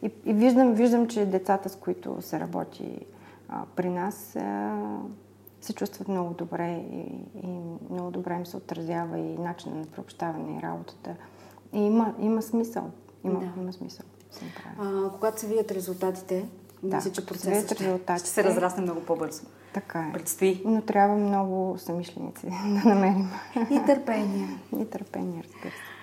И, 0.02 0.10
и 0.24 0.32
виждам, 0.32 0.74
виждам, 0.74 1.08
че 1.08 1.26
децата, 1.26 1.68
с 1.68 1.76
които 1.76 2.22
се 2.22 2.40
работи 2.40 3.06
а, 3.48 3.62
при 3.76 3.88
нас, 3.88 4.36
а, 4.36 4.76
се 5.60 5.72
чувстват 5.72 6.08
много 6.08 6.34
добре 6.34 6.84
и, 6.92 7.00
и 7.46 7.60
много 7.90 8.10
добре 8.10 8.34
им 8.34 8.46
се 8.46 8.56
отразява 8.56 9.18
и 9.18 9.38
начина 9.38 9.74
на 9.74 9.86
приобщаване 9.86 10.58
и 10.58 10.62
работата. 10.62 11.16
И 11.72 11.78
има, 11.78 12.14
има 12.18 12.42
смисъл. 12.42 12.90
Има, 13.24 13.40
да. 13.40 13.60
има 13.60 13.72
смисъл. 13.72 14.06
А, 14.78 15.10
когато 15.10 15.40
се 15.40 15.46
видят 15.46 15.70
резултатите, 15.70 16.48
да, 16.82 16.96
мисля, 16.96 17.12
че 17.12 17.26
процесът 17.26 17.72
ще, 17.72 17.84
резултатите, 17.84 18.18
ще 18.18 18.28
се 18.28 18.44
разрасне 18.44 18.82
много 18.82 19.00
по-бързо. 19.00 19.42
Така 19.74 20.00
е. 20.00 20.12
Предстои. 20.12 20.62
Но 20.64 20.82
трябва 20.82 21.16
много 21.16 21.78
самишленици 21.78 22.46
да 22.84 22.88
намерим. 22.88 23.30
И 23.70 23.82
търпение. 23.86 24.48
И 24.78 24.84
търпение, 24.84 25.42
разбира 25.44 25.72
се. 25.72 25.97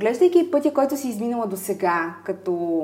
Поглеждайки 0.00 0.50
пътя, 0.50 0.74
който 0.74 0.96
си 0.96 1.08
изминала 1.08 1.46
до 1.46 1.56
сега, 1.56 2.14
като 2.24 2.82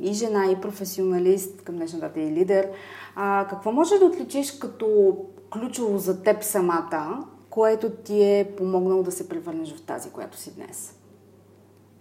и 0.00 0.12
жена, 0.12 0.46
и 0.50 0.60
професионалист, 0.60 1.62
към 1.62 1.76
днешна 1.76 2.00
дата 2.00 2.20
и 2.20 2.32
лидер, 2.32 2.70
а, 3.16 3.46
какво 3.50 3.72
може 3.72 3.98
да 3.98 4.04
отличиш 4.04 4.52
като 4.52 5.16
ключово 5.52 5.98
за 5.98 6.22
теб 6.22 6.42
самата, 6.42 7.24
което 7.50 7.90
ти 7.90 8.22
е 8.22 8.54
помогнало 8.56 9.02
да 9.02 9.12
се 9.12 9.28
превърнеш 9.28 9.74
в 9.74 9.82
тази, 9.82 10.10
която 10.10 10.36
си 10.36 10.54
днес? 10.54 10.98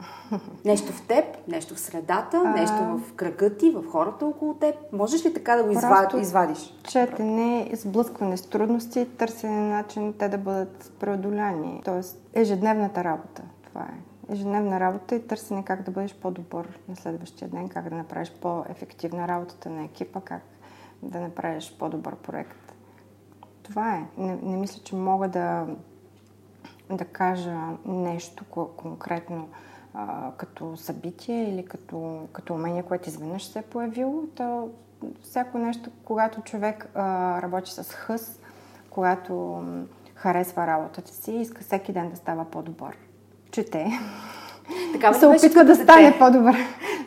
Нещо 0.65 0.93
в 0.93 1.07
теб, 1.07 1.25
нещо 1.47 1.75
в 1.75 1.79
средата, 1.79 2.41
а... 2.45 2.49
нещо 2.49 2.75
в 2.75 3.13
кръга 3.13 3.57
ти, 3.57 3.71
в 3.71 3.83
хората 3.91 4.25
около 4.25 4.53
теб. 4.53 4.75
Можеш 4.91 5.25
ли 5.25 5.33
така 5.33 5.55
да 5.55 5.63
го 5.63 5.73
Просто 5.73 6.17
извадиш? 6.17 6.73
Четене, 6.87 7.71
сблъскване 7.73 8.37
с 8.37 8.41
трудности, 8.41 9.07
търсене 9.17 9.59
на 9.59 9.69
начин 9.69 10.13
те 10.19 10.29
да 10.29 10.37
бъдат 10.37 10.91
преодоляни. 10.99 11.81
Тоест, 11.85 12.21
ежедневната 12.33 13.03
работа. 13.03 13.41
Това 13.63 13.81
е 13.81 14.12
ежедневна 14.33 14.79
работа 14.79 15.15
и 15.15 15.27
търсене 15.27 15.65
как 15.65 15.81
да 15.81 15.91
бъдеш 15.91 16.15
по-добър 16.15 16.79
на 16.89 16.95
следващия 16.95 17.47
ден, 17.47 17.69
как 17.69 17.89
да 17.89 17.95
направиш 17.95 18.31
по-ефективна 18.41 19.27
работата 19.27 19.69
на 19.69 19.83
екипа, 19.83 20.21
как 20.21 20.41
да 21.01 21.19
направиш 21.19 21.75
по-добър 21.79 22.15
проект. 22.15 22.73
Това 23.63 23.95
е. 23.95 24.05
Не, 24.17 24.35
не 24.35 24.57
мисля, 24.57 24.83
че 24.83 24.95
мога 24.95 25.27
да, 25.27 25.67
да 26.89 27.05
кажа 27.05 27.57
нещо 27.85 28.45
конкретно 28.77 29.49
а, 29.93 30.31
като 30.37 30.77
събитие 30.77 31.49
или 31.49 31.65
като, 31.65 32.27
като 32.31 32.53
умение, 32.53 32.83
което 32.83 33.09
изведнъж 33.09 33.45
се 33.45 33.59
е 33.59 33.61
появило, 33.61 34.23
то 34.35 34.69
всяко 35.21 35.57
нещо, 35.57 35.89
когато 36.03 36.41
човек 36.41 36.89
а, 36.95 37.41
работи 37.41 37.71
с 37.71 37.83
хъс, 37.83 38.39
когато 38.89 39.63
харесва 40.15 40.67
работата 40.67 41.11
си, 41.11 41.31
иска 41.31 41.61
всеки 41.61 41.93
ден 41.93 42.09
да 42.09 42.15
става 42.15 42.45
по-добър. 42.45 42.97
Чете. 43.53 43.99
Така 44.93 45.13
се 45.13 45.27
опитва 45.27 45.63
да 45.63 45.75
стане 45.75 46.15
по-добър. 46.19 46.55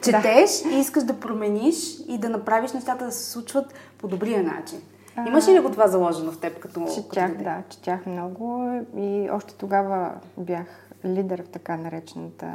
Четеш 0.03 0.63
да. 0.63 0.69
и 0.69 0.79
искаш 0.81 1.05
да 1.05 1.21
промениш 1.21 1.77
и 2.09 2.19
да 2.19 2.29
направиш 2.29 2.73
нещата 2.73 3.05
да 3.05 3.13
се 3.13 3.31
случват 3.31 3.75
по 3.99 4.09
добрия 4.09 4.43
начин. 4.43 4.79
Имаш 5.27 5.49
ли 5.49 5.61
го 5.61 5.71
това 5.71 5.89
заложено 5.89 6.33
в 6.33 6.41
теб 6.41 6.59
като 6.59 6.87
Четях, 6.95 7.33
като 7.33 7.45
да, 7.45 7.57
четях 7.71 8.07
много 8.07 8.71
и 8.97 9.29
още 9.33 9.55
тогава 9.55 10.11
бях 10.39 10.67
лидер 11.05 11.43
в 11.43 11.49
така 11.49 11.77
наречената 11.77 12.47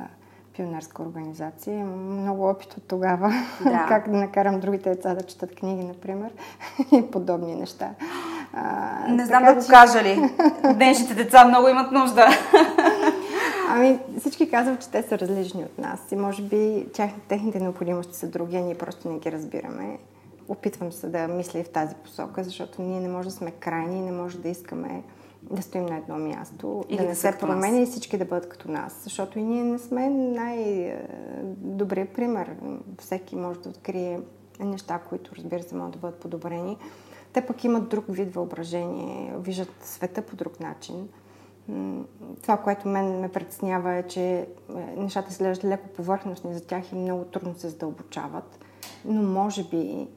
пионерска 0.55 1.03
организация. 1.03 1.79
Имам 1.79 2.21
много 2.21 2.49
опит 2.49 2.73
от 2.73 2.87
тогава 2.87 3.33
да. 3.63 3.85
как 3.87 4.09
да 4.09 4.17
накарам 4.17 4.59
другите 4.59 4.89
деца 4.89 5.15
да 5.15 5.23
четат 5.23 5.55
книги, 5.55 5.83
например, 5.83 6.29
и 6.91 7.11
подобни 7.11 7.55
неща. 7.55 7.89
А, 8.53 9.07
Не 9.07 9.25
знам 9.25 9.45
да 9.45 9.53
го 9.53 9.61
че... 9.61 9.67
кажа 9.67 10.03
ли. 10.03 10.31
Днешните 10.73 11.13
деца 11.13 11.45
много 11.45 11.67
имат 11.67 11.91
нужда. 11.91 12.27
Ами, 13.73 13.99
всички 14.19 14.49
казват, 14.49 14.81
че 14.81 14.89
те 14.89 15.03
са 15.03 15.19
различни 15.19 15.63
от 15.63 15.77
нас 15.77 16.11
и 16.11 16.15
може 16.15 16.43
би 16.43 16.87
тях, 16.93 17.11
техните 17.27 17.59
необходимости 17.59 18.15
са 18.15 18.27
други, 18.27 18.57
а 18.57 18.61
ние 18.61 18.75
просто 18.75 19.09
не 19.09 19.19
ги 19.19 19.31
разбираме. 19.31 19.99
Опитвам 20.47 20.91
се 20.91 21.07
да 21.07 21.27
мисля 21.27 21.59
и 21.59 21.63
в 21.63 21.69
тази 21.69 21.95
посока, 21.95 22.43
защото 22.43 22.81
ние 22.81 22.99
не 22.99 23.07
може 23.07 23.29
да 23.29 23.35
сме 23.35 23.51
крайни, 23.51 24.01
не 24.01 24.11
може 24.11 24.37
да 24.37 24.49
искаме 24.49 25.03
да 25.41 25.61
стоим 25.61 25.85
на 25.85 25.97
едно 25.97 26.17
място, 26.17 26.85
Или 26.89 26.97
да 26.97 27.03
не 27.03 27.15
се 27.15 27.37
промени 27.39 27.83
и 27.83 27.85
всички 27.85 28.17
да 28.17 28.25
бъдат 28.25 28.49
като 28.49 28.71
нас. 28.71 29.01
Защото 29.03 29.39
и 29.39 29.43
ние 29.43 29.63
не 29.63 29.79
сме 29.79 30.09
най-добрият 30.09 32.09
пример. 32.09 32.55
Всеки 32.99 33.35
може 33.35 33.59
да 33.59 33.69
открие 33.69 34.19
неща, 34.59 34.99
които, 35.09 35.31
разбира 35.35 35.63
се, 35.63 35.75
могат 35.75 35.91
да 35.91 35.99
бъдат 35.99 36.19
подобрени. 36.19 36.77
Те 37.33 37.41
пък 37.41 37.63
имат 37.63 37.89
друг 37.89 38.05
вид 38.09 38.33
въображение, 38.33 39.33
виждат 39.37 39.73
света 39.81 40.21
по 40.21 40.35
друг 40.35 40.59
начин. 40.59 41.09
Това, 42.41 42.57
което 42.57 42.87
мен 42.87 43.19
ме 43.19 43.31
притеснява 43.31 43.93
е, 43.93 44.03
че 44.03 44.21
е, 44.21 44.47
нещата 44.97 45.33
се 45.33 45.43
лежат 45.43 45.63
леко 45.63 45.87
повърхностни 45.87 46.53
за 46.53 46.65
тях 46.65 46.91
и 46.91 46.95
много 46.95 47.25
трудно 47.25 47.55
се 47.55 47.69
задълбочават. 47.69 48.59
Но 49.05 49.21
може 49.23 49.63
би 49.63 50.07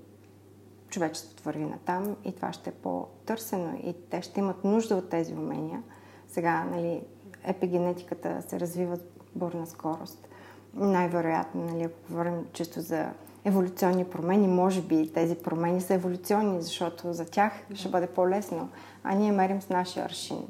човечеството 0.88 1.42
върви 1.42 1.64
натам 1.64 2.16
и 2.24 2.32
това 2.32 2.52
ще 2.52 2.70
е 2.70 2.72
по-търсено 2.72 3.78
и 3.84 3.94
те 4.10 4.22
ще 4.22 4.40
имат 4.40 4.64
нужда 4.64 4.96
от 4.96 5.08
тези 5.08 5.34
умения. 5.34 5.82
Сега, 6.28 6.64
нали, 6.64 7.02
епигенетиката 7.44 8.42
се 8.42 8.60
развива 8.60 8.96
с 8.96 9.00
бурна 9.34 9.66
скорост. 9.66 10.28
Най-вероятно, 10.74 11.64
нали, 11.64 11.82
ако 11.82 11.94
говорим 12.08 12.46
чисто 12.52 12.80
за 12.80 13.10
еволюционни 13.44 14.04
промени, 14.04 14.48
може 14.48 14.82
би 14.82 15.12
тези 15.12 15.34
промени 15.34 15.80
са 15.80 15.94
еволюционни, 15.94 16.62
защото 16.62 17.12
за 17.12 17.26
тях 17.26 17.52
ще 17.74 17.88
бъде 17.88 18.06
по-лесно, 18.06 18.68
а 19.04 19.14
ние 19.14 19.32
мерим 19.32 19.62
с 19.62 19.68
нашия 19.68 20.04
аршин. 20.04 20.46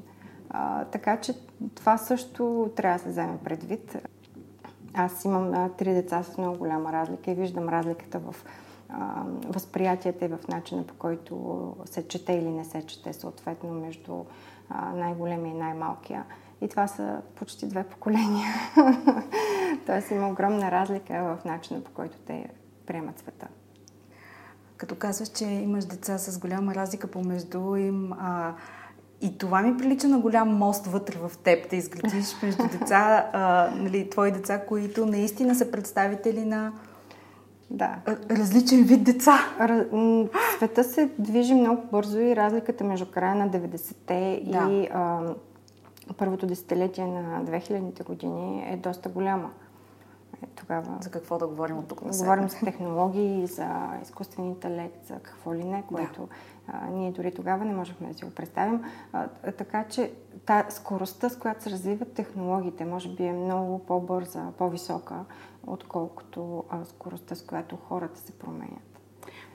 А, 0.56 0.84
така 0.84 1.16
че 1.16 1.34
това 1.74 1.98
също 1.98 2.70
трябва 2.76 2.98
да 2.98 3.04
се 3.04 3.08
вземе 3.08 3.38
предвид. 3.44 3.96
Аз 4.94 5.24
имам 5.24 5.54
а, 5.54 5.68
три 5.68 5.94
деца 5.94 6.22
с 6.22 6.38
много 6.38 6.58
голяма 6.58 6.92
разлика 6.92 7.30
и 7.30 7.34
виждам 7.34 7.68
разликата 7.68 8.18
в 8.18 8.34
а, 8.88 9.22
възприятията 9.46 10.24
и 10.24 10.28
в 10.28 10.38
начина 10.48 10.86
по 10.86 10.94
който 10.94 11.76
се 11.84 12.08
чете 12.08 12.32
или 12.32 12.50
не 12.50 12.64
се 12.64 12.86
чете, 12.86 13.12
съответно 13.12 13.70
между 13.70 14.24
а, 14.68 14.90
най-големия 14.90 15.54
и 15.54 15.58
най-малкия. 15.58 16.24
И 16.60 16.68
това 16.68 16.86
са 16.86 17.22
почти 17.34 17.66
две 17.66 17.84
поколения. 17.84 18.48
Тоест 19.86 20.10
има 20.10 20.28
огромна 20.28 20.70
разлика 20.70 21.14
в 21.14 21.44
начина 21.44 21.80
по 21.80 21.90
който 21.90 22.18
те 22.26 22.48
приемат 22.86 23.18
света. 23.18 23.48
Като 24.76 24.94
казваш, 24.94 25.28
че 25.28 25.44
имаш 25.44 25.84
деца 25.84 26.18
с 26.18 26.38
голяма 26.38 26.74
разлика 26.74 27.06
помежду 27.06 27.76
им, 27.76 28.12
а, 28.12 28.54
и 29.20 29.38
това 29.38 29.62
ми 29.62 29.76
прилича 29.76 30.08
на 30.08 30.18
голям 30.18 30.48
мост 30.48 30.86
вътре 30.86 31.18
в 31.18 31.38
теб, 31.38 31.70
да 31.70 31.76
изградиш 31.76 32.42
между 32.42 32.62
деца, 32.78 33.30
а, 33.32 33.70
нали, 33.76 34.10
твои 34.10 34.30
деца, 34.30 34.66
които 34.66 35.06
наистина 35.06 35.54
са 35.54 35.70
представители 35.70 36.44
на 36.44 36.72
да. 37.70 37.96
различен 38.30 38.82
вид 38.82 39.04
деца. 39.04 39.38
Света 40.56 40.84
се 40.84 41.10
движи 41.18 41.54
много 41.54 41.82
бързо 41.92 42.18
и 42.18 42.36
разликата 42.36 42.84
между 42.84 43.06
края 43.06 43.34
на 43.34 43.48
90-те 43.48 44.42
да. 44.44 44.68
и 44.70 44.88
а, 44.94 45.20
първото 46.16 46.46
десетилетие 46.46 47.06
на 47.06 47.44
2000-те 47.44 48.02
години 48.02 48.66
е 48.70 48.76
доста 48.76 49.08
голяма. 49.08 49.50
Е, 50.42 50.46
тогава... 50.46 50.98
За 51.00 51.10
какво 51.10 51.38
да 51.38 51.46
говорим 51.46 51.78
от 51.78 51.88
тук 51.88 52.02
на 52.02 52.10
Говорим 52.10 52.48
за 52.48 52.58
технологии, 52.58 53.46
за 53.46 53.98
изкуствен 54.02 54.44
интелект, 54.44 55.06
за 55.06 55.14
какво 55.14 55.54
ли 55.54 55.64
не, 55.64 55.84
което 55.86 56.20
да. 56.20 56.28
а, 56.66 56.86
ние 56.86 57.12
дори 57.12 57.34
тогава 57.34 57.64
не 57.64 57.74
можехме 57.74 58.08
да 58.08 58.14
си 58.14 58.24
го 58.24 58.30
представим. 58.30 58.84
А, 59.12 59.28
така 59.58 59.84
че 59.84 60.12
та 60.46 60.66
скоростта, 60.68 61.28
с 61.28 61.38
която 61.38 61.62
се 61.62 61.70
развиват 61.70 62.12
технологиите, 62.12 62.84
може 62.84 63.14
би 63.14 63.24
е 63.24 63.32
много 63.32 63.78
по-бърза, 63.78 64.52
по-висока, 64.58 65.14
отколкото 65.66 66.64
а, 66.70 66.84
скоростта, 66.84 67.34
с 67.34 67.42
която 67.42 67.76
хората 67.76 68.20
се 68.20 68.32
променят. 68.32 68.94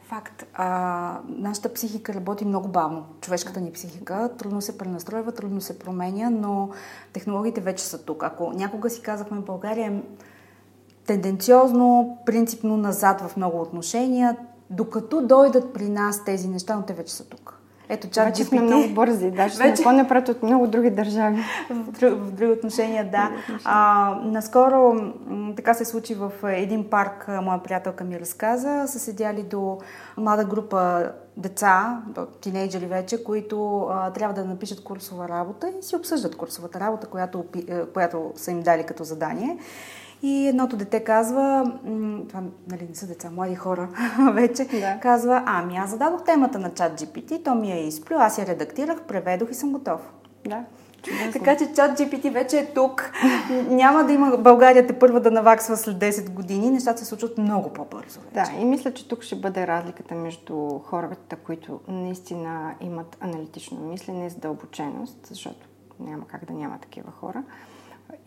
Факт. 0.09 0.45
А, 0.53 1.19
нашата 1.27 1.73
психика 1.73 2.13
работи 2.13 2.45
много 2.45 2.67
бавно. 2.67 3.05
Човешката 3.21 3.61
ни 3.61 3.71
психика 3.71 4.29
трудно 4.37 4.61
се 4.61 4.77
пренастройва, 4.77 5.31
трудно 5.31 5.61
се 5.61 5.79
променя, 5.79 6.29
но 6.29 6.69
технологиите 7.13 7.61
вече 7.61 7.83
са 7.83 8.05
тук. 8.05 8.23
Ако 8.23 8.51
някога 8.51 8.89
си 8.89 9.01
казахме 9.01 9.37
в 9.37 9.45
България 9.45 10.03
тенденциозно, 11.09 12.17
принципно 12.25 12.77
назад 12.77 13.21
в 13.21 13.37
много 13.37 13.61
отношения, 13.61 14.37
докато 14.69 15.21
дойдат 15.21 15.73
при 15.73 15.89
нас 15.89 16.23
тези 16.23 16.47
неща, 16.47 16.75
но 16.75 16.81
те 16.81 16.93
вече 16.93 17.13
са 17.13 17.29
тук. 17.29 17.59
Ето, 17.89 18.09
чат 18.09 18.25
Вече 18.25 18.43
сме 18.43 18.61
много 18.61 18.93
бързи, 18.93 19.31
даже 19.31 19.57
вече... 19.63 19.75
сме 19.75 19.83
по-напред 19.83 20.29
от 20.29 20.43
много 20.43 20.67
други 20.67 20.89
държави. 20.89 21.41
в, 21.69 21.99
друг, 21.99 22.13
в 22.13 22.31
други 22.31 22.51
отношения, 22.51 23.09
да. 23.11 23.31
А, 23.63 24.15
наскоро 24.23 24.95
така 25.55 25.73
се 25.73 25.85
случи 25.85 26.15
в 26.15 26.31
един 26.43 26.89
парк, 26.89 27.27
моя 27.41 27.63
приятелка 27.63 28.03
ми 28.03 28.19
разказа, 28.19 28.87
са 28.87 28.99
седяли 28.99 29.43
до 29.43 29.77
млада 30.17 30.45
група 30.45 31.11
деца, 31.37 32.01
тинейджери 32.41 32.85
вече, 32.85 33.23
които 33.23 33.87
а, 33.91 34.11
трябва 34.13 34.33
да 34.33 34.45
напишат 34.45 34.83
курсова 34.83 35.29
работа 35.29 35.73
и 35.79 35.83
си 35.83 35.95
обсъждат 35.95 36.35
курсовата 36.35 36.79
работа, 36.79 37.07
която, 37.07 37.45
която 37.93 38.31
са 38.35 38.51
им 38.51 38.61
дали 38.61 38.83
като 38.83 39.03
задание. 39.03 39.57
И 40.21 40.47
едното 40.47 40.77
дете 40.77 41.03
казва, 41.03 41.73
това 42.29 42.41
нали, 42.71 42.87
не 42.89 42.95
са 42.95 43.07
деца, 43.07 43.29
млади 43.31 43.55
хора 43.55 43.89
вече, 44.33 44.65
да. 44.65 44.99
казва, 45.01 45.43
ами 45.45 45.77
аз 45.77 45.89
зададох 45.89 46.23
темата 46.23 46.59
на 46.59 46.73
чат 46.73 47.01
GPT, 47.01 47.43
то 47.43 47.55
ми 47.55 47.71
я 47.71 47.87
изплю, 47.87 48.15
аз 48.19 48.37
я 48.37 48.45
редактирах, 48.45 49.01
преведох 49.01 49.51
и 49.51 49.53
съм 49.53 49.71
готов. 49.71 50.01
Да. 50.47 50.63
Чудесно. 51.03 51.31
Така 51.33 51.57
че 51.57 51.73
чат 51.73 51.99
GPT 51.99 52.33
вече 52.33 52.57
е 52.59 52.73
тук. 52.73 53.11
Няма 53.69 54.03
да 54.03 54.13
има 54.13 54.37
България 54.37 54.87
те 54.87 54.99
първа 54.99 55.19
да 55.19 55.31
наваксва 55.31 55.77
след 55.77 55.97
10 55.97 56.29
години. 56.29 56.69
Нещата 56.69 56.99
се 56.99 57.05
случват 57.05 57.37
много 57.37 57.69
по-бързо. 57.69 58.19
Вече. 58.19 58.51
Да, 58.51 58.61
и 58.61 58.65
мисля, 58.65 58.93
че 58.93 59.07
тук 59.07 59.23
ще 59.23 59.35
бъде 59.35 59.67
разликата 59.67 60.15
между 60.15 60.79
хората, 60.83 61.35
които 61.35 61.79
наистина 61.87 62.73
имат 62.81 63.17
аналитично 63.19 63.79
мислене, 63.79 64.29
задълбоченост, 64.29 65.27
защото 65.27 65.67
няма 65.99 66.27
как 66.27 66.45
да 66.45 66.53
няма 66.53 66.77
такива 66.77 67.11
хора 67.11 67.43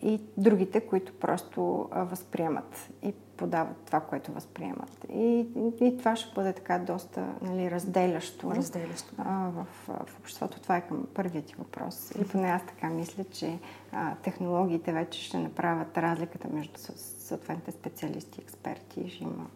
и 0.01 0.21
другите, 0.37 0.81
които 0.81 1.13
просто 1.13 1.89
възприемат 1.93 2.89
и 3.03 3.13
подават 3.37 3.77
това, 3.85 3.99
което 3.99 4.31
възприемат. 4.31 5.05
И, 5.13 5.47
и, 5.55 5.87
и 5.87 5.97
това 5.97 6.15
ще 6.15 6.33
бъде 6.35 6.53
така 6.53 6.79
доста 6.79 7.27
нали, 7.41 7.71
разделящо, 7.71 8.51
разделящо 8.51 9.13
а, 9.17 9.49
в, 9.49 9.65
в 9.87 10.19
обществото. 10.19 10.61
Това 10.61 10.77
е 10.77 10.87
към 10.87 11.07
първият 11.13 11.45
ти 11.45 11.55
въпрос. 11.55 12.11
Или 12.15 12.27
поне 12.27 12.47
аз 12.47 12.61
така 12.65 12.89
мисля, 12.89 13.23
че 13.23 13.59
а, 13.91 14.15
технологиите 14.15 14.93
вече 14.93 15.23
ще 15.23 15.37
направят 15.37 15.97
разликата 15.97 16.47
между 16.53 16.79
съответните 16.95 17.71
специалисти 17.71 18.41
и 18.41 18.43
експерти 18.43 19.01
и 19.01 19.09
ще 19.09 19.23
има 19.23 19.47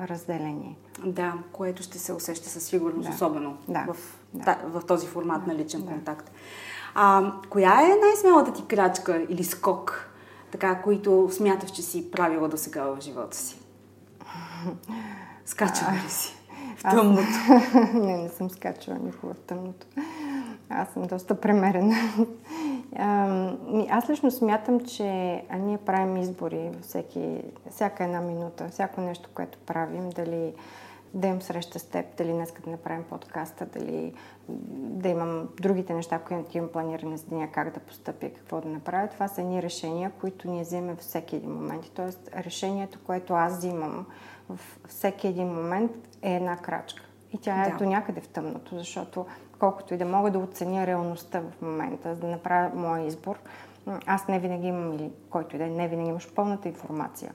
разделение. 0.00 0.76
Да, 1.06 1.34
което 1.52 1.82
ще 1.82 1.98
се 1.98 2.12
усеща 2.12 2.48
със 2.48 2.64
сигурност, 2.64 3.08
да. 3.08 3.14
особено 3.14 3.58
да. 3.68 3.86
В, 3.92 3.96
да. 4.34 4.58
в 4.64 4.86
този 4.86 5.06
формат 5.06 5.44
да. 5.44 5.52
на 5.52 5.58
личен 5.58 5.80
да. 5.80 5.86
контакт. 5.86 6.30
А, 6.98 7.32
коя 7.50 7.82
е 7.82 8.00
най-смелата 8.02 8.52
ти 8.52 8.66
крачка 8.66 9.26
или 9.28 9.44
скок, 9.44 10.10
така, 10.50 10.82
които 10.82 11.28
смяташ, 11.32 11.70
че 11.70 11.82
си 11.82 12.10
правила 12.10 12.48
до 12.48 12.56
сега 12.56 12.84
в 12.84 13.00
живота 13.00 13.36
си? 13.36 13.58
Скачала 15.44 15.92
ли 15.92 16.10
си? 16.10 16.36
В 16.76 16.82
тъмното? 16.82 17.22
Аз... 17.22 17.74
не, 17.94 18.16
не 18.16 18.28
съм 18.28 18.50
скачала 18.50 18.98
никога 18.98 19.34
в 19.34 19.40
тъмното. 19.40 19.86
Аз 20.70 20.88
съм 20.88 21.02
доста 21.02 21.40
премерена. 21.40 21.96
Аз 23.90 24.10
лично 24.10 24.30
смятам, 24.30 24.80
че 24.80 25.42
ние 25.58 25.78
правим 25.78 26.16
избори 26.16 26.70
всеки, 26.82 27.42
всяка 27.70 28.04
една 28.04 28.20
минута, 28.20 28.68
всяко 28.68 29.00
нещо, 29.00 29.28
което 29.34 29.58
правим, 29.66 30.10
дали 30.10 30.54
да 31.14 31.28
имам 31.28 31.42
среща 31.42 31.78
с 31.78 31.84
теб, 31.84 32.06
дали 32.18 32.32
днес 32.32 32.52
да 32.64 32.70
направим 32.70 33.02
подкаста, 33.02 33.66
дали 33.66 34.14
да 34.48 35.08
имам 35.08 35.48
другите 35.60 35.94
неща, 35.94 36.18
които 36.18 36.58
имам 36.58 36.70
планиране 36.70 37.16
за 37.16 37.26
деня, 37.26 37.48
как 37.52 37.74
да 37.74 37.80
постъпя, 37.80 38.30
какво 38.30 38.60
да 38.60 38.68
направя. 38.68 39.08
Това 39.08 39.28
са 39.28 39.40
едни 39.40 39.62
решения, 39.62 40.12
които 40.20 40.50
ние 40.50 40.62
вземем 40.62 40.96
всеки 40.96 41.36
един 41.36 41.50
момент. 41.50 41.90
Тоест, 41.94 42.30
решението, 42.36 42.98
което 43.06 43.34
аз 43.34 43.56
взимам 43.56 44.06
в 44.48 44.58
всеки 44.88 45.28
един 45.28 45.48
момент 45.48 45.92
е 46.22 46.34
една 46.34 46.56
крачка. 46.56 47.02
И 47.32 47.38
тя 47.38 47.64
е 47.64 47.70
да. 47.70 47.76
до 47.76 47.84
някъде 47.84 48.20
в 48.20 48.28
тъмното, 48.28 48.78
защото 48.78 49.26
колкото 49.58 49.94
и 49.94 49.96
да 49.96 50.04
мога 50.04 50.30
да 50.30 50.38
оценя 50.38 50.86
реалността 50.86 51.40
в 51.40 51.62
момента, 51.62 52.14
за 52.14 52.20
да 52.20 52.26
направя 52.26 52.70
моя 52.74 53.06
избор, 53.06 53.38
аз 54.06 54.28
не 54.28 54.38
винаги 54.38 54.66
имам, 54.66 54.92
или 54.92 55.12
който 55.30 55.56
и 55.56 55.58
да 55.58 55.64
е, 55.64 55.70
не 55.70 55.88
винаги 55.88 56.10
имаш 56.10 56.34
пълната 56.34 56.68
информация. 56.68 57.32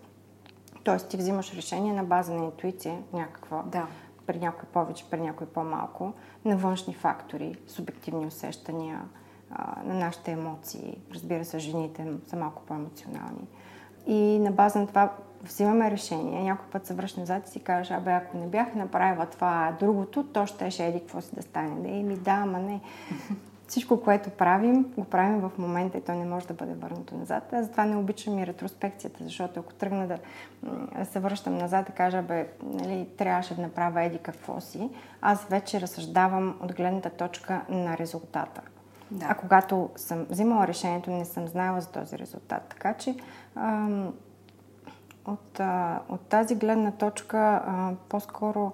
Тоест 0.84 1.10
ти 1.10 1.18
взимаш 1.18 1.54
решение 1.54 1.94
на 1.94 2.04
база 2.04 2.34
на 2.34 2.46
интуиция, 2.46 3.00
някаква, 3.14 3.64
да. 3.66 3.88
При 4.28 4.40
някой 4.40 4.70
повече, 4.70 5.10
при 5.10 5.20
някой 5.20 5.48
по-малко, 5.48 6.14
на 6.46 6.58
външни 6.58 6.94
фактори, 6.94 7.56
субективни 7.68 8.26
усещания, 8.26 9.02
на 9.86 9.94
нашите 9.94 10.32
емоции. 10.32 10.98
Разбира 11.14 11.46
се, 11.46 11.60
жените 11.60 12.08
са 12.28 12.36
малко 12.36 12.62
по-емоционални. 12.62 13.48
И 14.08 14.40
на 14.40 14.52
база 14.52 14.80
на 14.80 14.88
това 14.88 15.14
взимаме 15.44 15.92
решение. 15.92 16.44
Някой 16.44 16.66
път 16.72 16.86
се 16.86 16.94
връща 16.94 17.20
назад 17.20 17.48
и 17.48 17.52
си 17.52 17.60
кажеш, 17.60 17.92
абе, 17.92 18.12
ако 18.12 18.38
не 18.38 18.48
бях 18.48 18.76
направила 18.76 19.26
това, 19.26 19.76
другото, 19.80 20.24
то 20.24 20.46
ще 20.46 20.72
ще 20.72 20.88
еди 20.88 21.00
какво 21.00 21.22
си 21.22 21.36
да 21.36 21.42
стане. 21.42 21.82
Да, 21.82 21.90
еми 21.90 22.16
да, 22.16 22.32
ама 22.32 22.60
не. 22.60 22.82
Всичко, 23.72 24.02
което 24.02 24.30
правим, 24.30 24.84
го 24.98 25.04
правим 25.04 25.40
в 25.40 25.52
момента 25.58 25.98
и 25.98 26.02
то 26.02 26.14
не 26.14 26.26
може 26.26 26.48
да 26.48 26.54
бъде 26.54 26.74
върнато 26.74 27.18
назад. 27.18 27.54
Аз 27.54 27.66
затова 27.66 27.86
не 27.86 27.96
обичам 27.96 28.40
и 28.40 28.48
ретроспекцията, 28.48 29.24
защото 29.24 29.60
ако 29.60 29.74
тръгна 29.74 30.08
да 30.08 30.18
се 31.06 31.20
връщам 31.20 31.58
назад 31.58 31.90
и 31.90 31.92
кажа, 31.92 32.22
бе, 32.22 32.48
нали, 32.64 33.08
трябваше 33.18 33.56
да 33.56 33.62
направя 33.62 34.04
еди 34.04 34.18
какво 34.18 34.62
си, 34.62 34.90
аз 35.22 35.46
вече 35.46 35.82
разсъждавам 35.82 36.56
от 36.62 36.76
гледната 36.76 37.10
точка 37.10 37.62
на 37.70 37.98
резултата. 37.98 38.62
Да. 39.12 39.26
А 39.30 39.36
когато 39.36 39.90
съм 39.96 40.26
взимала 40.30 40.68
решението, 40.68 41.12
не 41.12 41.26
съм 41.26 41.48
знаела 41.48 41.82
за 41.82 41.88
този 41.88 42.18
резултат. 42.18 42.66
Така 42.70 42.94
че 42.94 43.16
ам, 43.56 44.14
от, 45.26 45.60
а, 45.60 46.00
от 46.10 46.22
тази 46.22 46.56
гледна 46.56 46.92
точка 46.92 47.38
а, 47.68 47.92
по-скоро 48.10 48.72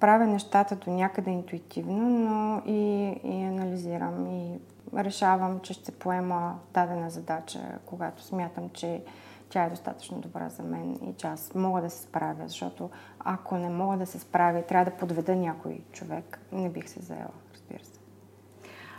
правя 0.00 0.26
нещата 0.26 0.76
до 0.76 0.90
някъде 0.90 1.30
интуитивно, 1.30 2.08
но 2.08 2.62
и, 2.66 3.06
и 3.24 3.44
анализирам 3.44 4.26
и 4.26 4.58
решавам, 4.96 5.60
че 5.60 5.72
ще 5.72 5.92
поема 5.92 6.58
дадена 6.74 7.10
задача, 7.10 7.60
когато 7.86 8.22
смятам, 8.22 8.70
че 8.70 9.02
тя 9.48 9.64
е 9.64 9.70
достатъчно 9.70 10.18
добра 10.18 10.48
за 10.48 10.62
мен 10.62 10.94
и 10.94 11.14
че 11.16 11.26
аз 11.26 11.54
мога 11.54 11.80
да 11.80 11.90
се 11.90 12.02
справя, 12.02 12.42
защото 12.46 12.90
ако 13.18 13.56
не 13.56 13.68
мога 13.68 13.96
да 13.96 14.06
се 14.06 14.18
справя 14.18 14.58
и 14.58 14.66
трябва 14.66 14.90
да 14.90 14.96
подведа 14.96 15.36
някой 15.36 15.80
човек, 15.92 16.40
не 16.52 16.68
бих 16.68 16.88
се 16.88 17.00
заела, 17.00 17.30
разбира 17.54 17.84
се. 17.84 18.00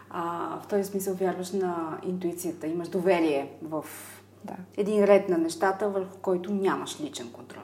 А, 0.10 0.60
в 0.64 0.68
този 0.68 0.84
смисъл 0.84 1.16
вярваш 1.16 1.52
на 1.52 2.00
интуицията, 2.04 2.68
имаш 2.68 2.88
доверие 2.88 3.52
в 3.62 3.86
да. 4.44 4.56
един 4.78 5.04
ред 5.04 5.30
на 5.30 5.38
нещата, 5.38 5.90
върху 5.90 6.18
който 6.18 6.54
нямаш 6.54 7.02
личен 7.02 7.32
контрол. 7.32 7.64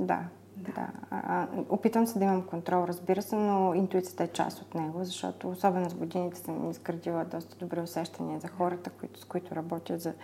Да, 0.00 0.20
да. 0.60 0.72
да. 0.72 0.88
А, 1.10 1.46
опитвам 1.68 2.06
се 2.06 2.18
да 2.18 2.24
имам 2.24 2.42
контрол, 2.42 2.84
разбира 2.84 3.22
се, 3.22 3.36
но 3.36 3.74
интуицията 3.74 4.24
е 4.24 4.28
част 4.28 4.62
от 4.62 4.74
него, 4.74 5.04
защото 5.04 5.50
особено 5.50 5.90
с 5.90 5.94
годините 5.94 6.38
съм 6.38 6.70
изградила 6.70 7.24
доста 7.24 7.56
добри 7.56 7.80
усещания 7.80 8.40
за 8.40 8.48
хората, 8.48 8.90
които, 8.90 9.20
с 9.20 9.24
които 9.24 9.56
работят, 9.56 10.00
за 10.00 10.14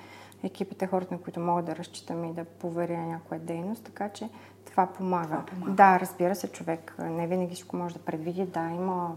екипите, 0.42 0.86
хората, 0.86 1.14
на 1.14 1.20
които 1.20 1.40
мога 1.40 1.62
да 1.62 1.76
разчитам 1.76 2.24
и 2.24 2.32
да 2.32 2.44
поверя 2.44 2.98
някоя 2.98 3.40
дейност, 3.40 3.84
така 3.84 4.08
че 4.08 4.28
това 4.66 4.86
помага. 4.86 5.26
това 5.26 5.46
помага. 5.46 5.72
Да, 5.72 6.00
разбира 6.00 6.34
се, 6.34 6.52
човек 6.52 6.94
не 6.98 7.26
винаги 7.26 7.54
всичко 7.54 7.76
може 7.76 7.94
да 7.94 8.00
предвиди, 8.00 8.46
да, 8.46 8.70
има 8.70 9.16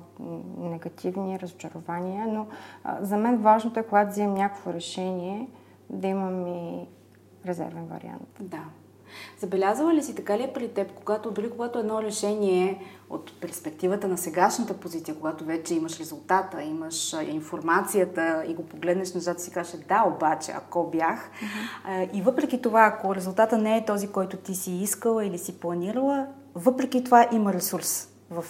негативни 0.58 1.40
разочарования, 1.40 2.28
но 2.28 2.48
а, 2.84 2.98
за 3.02 3.18
мен 3.18 3.38
важното 3.38 3.80
е, 3.80 3.84
когато 3.84 4.12
вземем 4.12 4.34
някакво 4.34 4.74
решение, 4.74 5.50
да 5.90 6.08
имам 6.08 6.48
и 6.48 6.88
резервен 7.46 7.86
вариант. 7.86 8.38
Да. 8.40 8.64
Забелязала 9.40 9.94
ли 9.94 10.04
си 10.04 10.16
така 10.16 10.38
ли 10.38 10.44
е 10.44 10.54
при 10.54 10.68
теб, 10.68 10.92
когато 10.92 11.32
дори 11.32 11.50
когато 11.50 11.80
едно 11.80 12.02
решение 12.02 12.86
от 13.10 13.42
перспективата 13.42 14.08
на 14.08 14.18
сегашната 14.18 14.74
позиция, 14.74 15.16
когато 15.16 15.46
вече 15.46 15.74
имаш 15.74 16.00
резултата, 16.00 16.64
имаш 16.64 17.16
информацията 17.28 18.44
и 18.48 18.54
го 18.54 18.66
погледнеш 18.66 19.14
назад 19.14 19.40
и 19.40 19.42
си 19.42 19.52
кажеш 19.52 19.80
да, 19.88 20.04
обаче, 20.16 20.52
ако 20.56 20.90
бях. 20.90 21.30
Uh-huh. 21.30 22.10
И 22.14 22.22
въпреки 22.22 22.62
това, 22.62 22.86
ако 22.86 23.16
резултата 23.16 23.58
не 23.58 23.78
е 23.78 23.86
този, 23.86 24.08
който 24.08 24.38
ти 24.38 24.56
си 24.56 24.72
искала 24.72 25.26
или 25.26 25.38
си 25.38 25.60
планирала, 25.60 26.28
въпреки 26.56 27.04
това 27.04 27.28
има 27.32 27.54
ресурс 27.54 28.10
в 28.30 28.46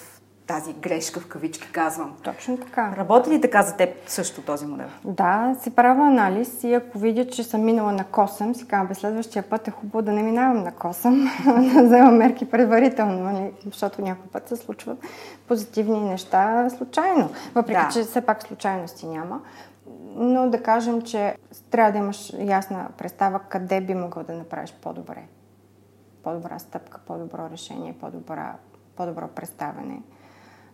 тази 0.50 0.74
грешка 0.74 1.20
в 1.20 1.28
кавички, 1.28 1.72
казвам. 1.72 2.16
Точно 2.24 2.58
така. 2.58 2.94
Работи 2.98 3.30
ли 3.30 3.42
така 3.42 3.62
за 3.64 3.76
теб 3.76 3.90
също 4.08 4.42
този 4.42 4.66
модел? 4.66 4.88
Да, 5.06 5.56
си 5.62 5.76
правя 5.76 6.08
анализ 6.08 6.64
и 6.64 6.74
ако 6.74 7.00
видя, 7.00 7.28
че 7.28 7.44
съм 7.44 7.66
минала 7.66 7.92
на 7.92 8.04
косъм, 8.04 8.56
си 8.56 8.68
казвам, 8.68 8.96
следващия 8.96 9.44
път 9.44 9.68
е 9.68 9.72
хубаво 9.72 10.02
да 10.02 10.12
не 10.12 10.24
минавам 10.24 10.64
на 10.64 10.72
косъм, 10.72 11.32
да 11.74 11.84
взема 11.84 12.12
мерки 12.12 12.50
предварително, 12.50 13.24
нали? 13.24 13.52
защото 13.66 14.02
някой 14.02 14.28
път 14.32 14.48
се 14.48 14.56
случват 14.56 14.98
позитивни 15.48 16.02
неща 16.02 16.70
случайно, 16.70 17.30
въпреки 17.56 17.82
да. 17.82 17.90
че 17.94 18.04
все 18.04 18.22
пак 18.22 18.44
случайности 18.44 19.08
няма. 19.08 19.42
Но 20.16 20.50
да 20.50 20.64
кажем, 20.64 21.02
че 21.02 21.36
трябва 21.72 21.92
да 21.92 21.98
имаш 21.98 22.34
ясна 22.40 22.88
представа 22.98 23.40
къде 23.50 23.82
би 23.82 23.94
могъл 23.96 24.24
да 24.24 24.34
направиш 24.34 24.74
по-добре. 24.82 25.24
По-добра 26.24 26.60
стъпка, 26.60 27.00
по-добро 27.06 27.50
решение, 27.52 27.96
по-добра, 28.02 28.56
по-добро 28.96 29.28
представяне. 29.28 30.02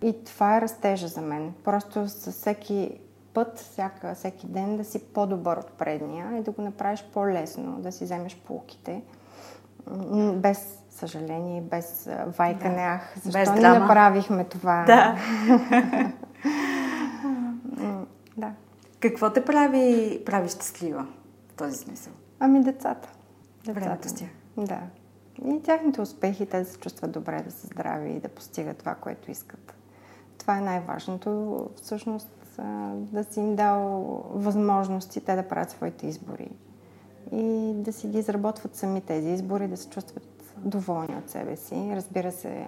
И 0.01 0.23
това 0.23 0.57
е 0.57 0.61
растежа 0.61 1.07
за 1.07 1.21
мен. 1.21 1.53
Просто 1.63 2.07
с 2.07 2.31
всеки 2.31 2.99
път, 3.33 3.59
всяка, 3.59 4.15
всеки 4.15 4.47
ден 4.47 4.77
да 4.77 4.83
си 4.83 5.03
по-добър 5.03 5.57
от 5.57 5.71
предния 5.71 6.37
и 6.37 6.41
да 6.41 6.51
го 6.51 6.61
направиш 6.61 7.05
по-лесно, 7.13 7.71
да 7.79 7.91
си 7.91 8.03
вземеш 8.03 8.37
полките 8.37 9.01
без 10.33 10.79
съжаление, 10.89 11.61
без 11.61 12.09
вайкане, 12.37 12.75
да. 12.75 12.81
ах, 12.81 13.13
защо 13.15 13.39
без 13.39 13.49
не 13.49 13.59
драма. 13.59 13.79
направихме 13.79 14.43
това? 14.43 14.83
Да. 14.85 15.17
да. 18.37 18.51
Какво 18.99 19.33
те 19.33 19.45
прави, 19.45 20.21
прави 20.25 20.49
щастлива 20.49 21.07
в 21.49 21.53
този 21.53 21.77
смисъл? 21.77 22.13
Ами 22.39 22.63
децата. 22.63 23.09
Времето 23.67 24.09
с 24.09 24.13
тях. 24.13 24.29
Да. 24.57 24.79
И 25.45 25.63
тяхните 25.63 26.01
успехи, 26.01 26.45
те 26.45 26.59
да 26.59 26.65
се 26.65 26.77
чувстват 26.77 27.11
добре, 27.11 27.41
да 27.41 27.51
са 27.51 27.67
здрави 27.67 28.11
и 28.11 28.19
да 28.19 28.29
постигат 28.29 28.77
това, 28.77 28.95
което 28.95 29.31
искат 29.31 29.74
това 30.37 30.57
е 30.57 30.61
най-важното. 30.61 31.59
Всъщност 31.75 32.29
да 32.95 33.23
си 33.23 33.39
им 33.39 33.55
дал 33.55 34.01
възможности 34.33 35.21
те 35.21 35.35
да 35.35 35.47
правят 35.47 35.71
своите 35.71 36.07
избори. 36.07 36.49
И 37.31 37.73
да 37.75 37.93
си 37.93 38.07
ги 38.07 38.17
изработват 38.17 38.75
сами 38.75 39.01
тези 39.01 39.29
избори, 39.29 39.67
да 39.67 39.77
се 39.77 39.89
чувстват 39.89 40.23
доволни 40.57 41.15
от 41.15 41.29
себе 41.29 41.55
си. 41.55 41.91
Разбира 41.95 42.31
се, 42.31 42.67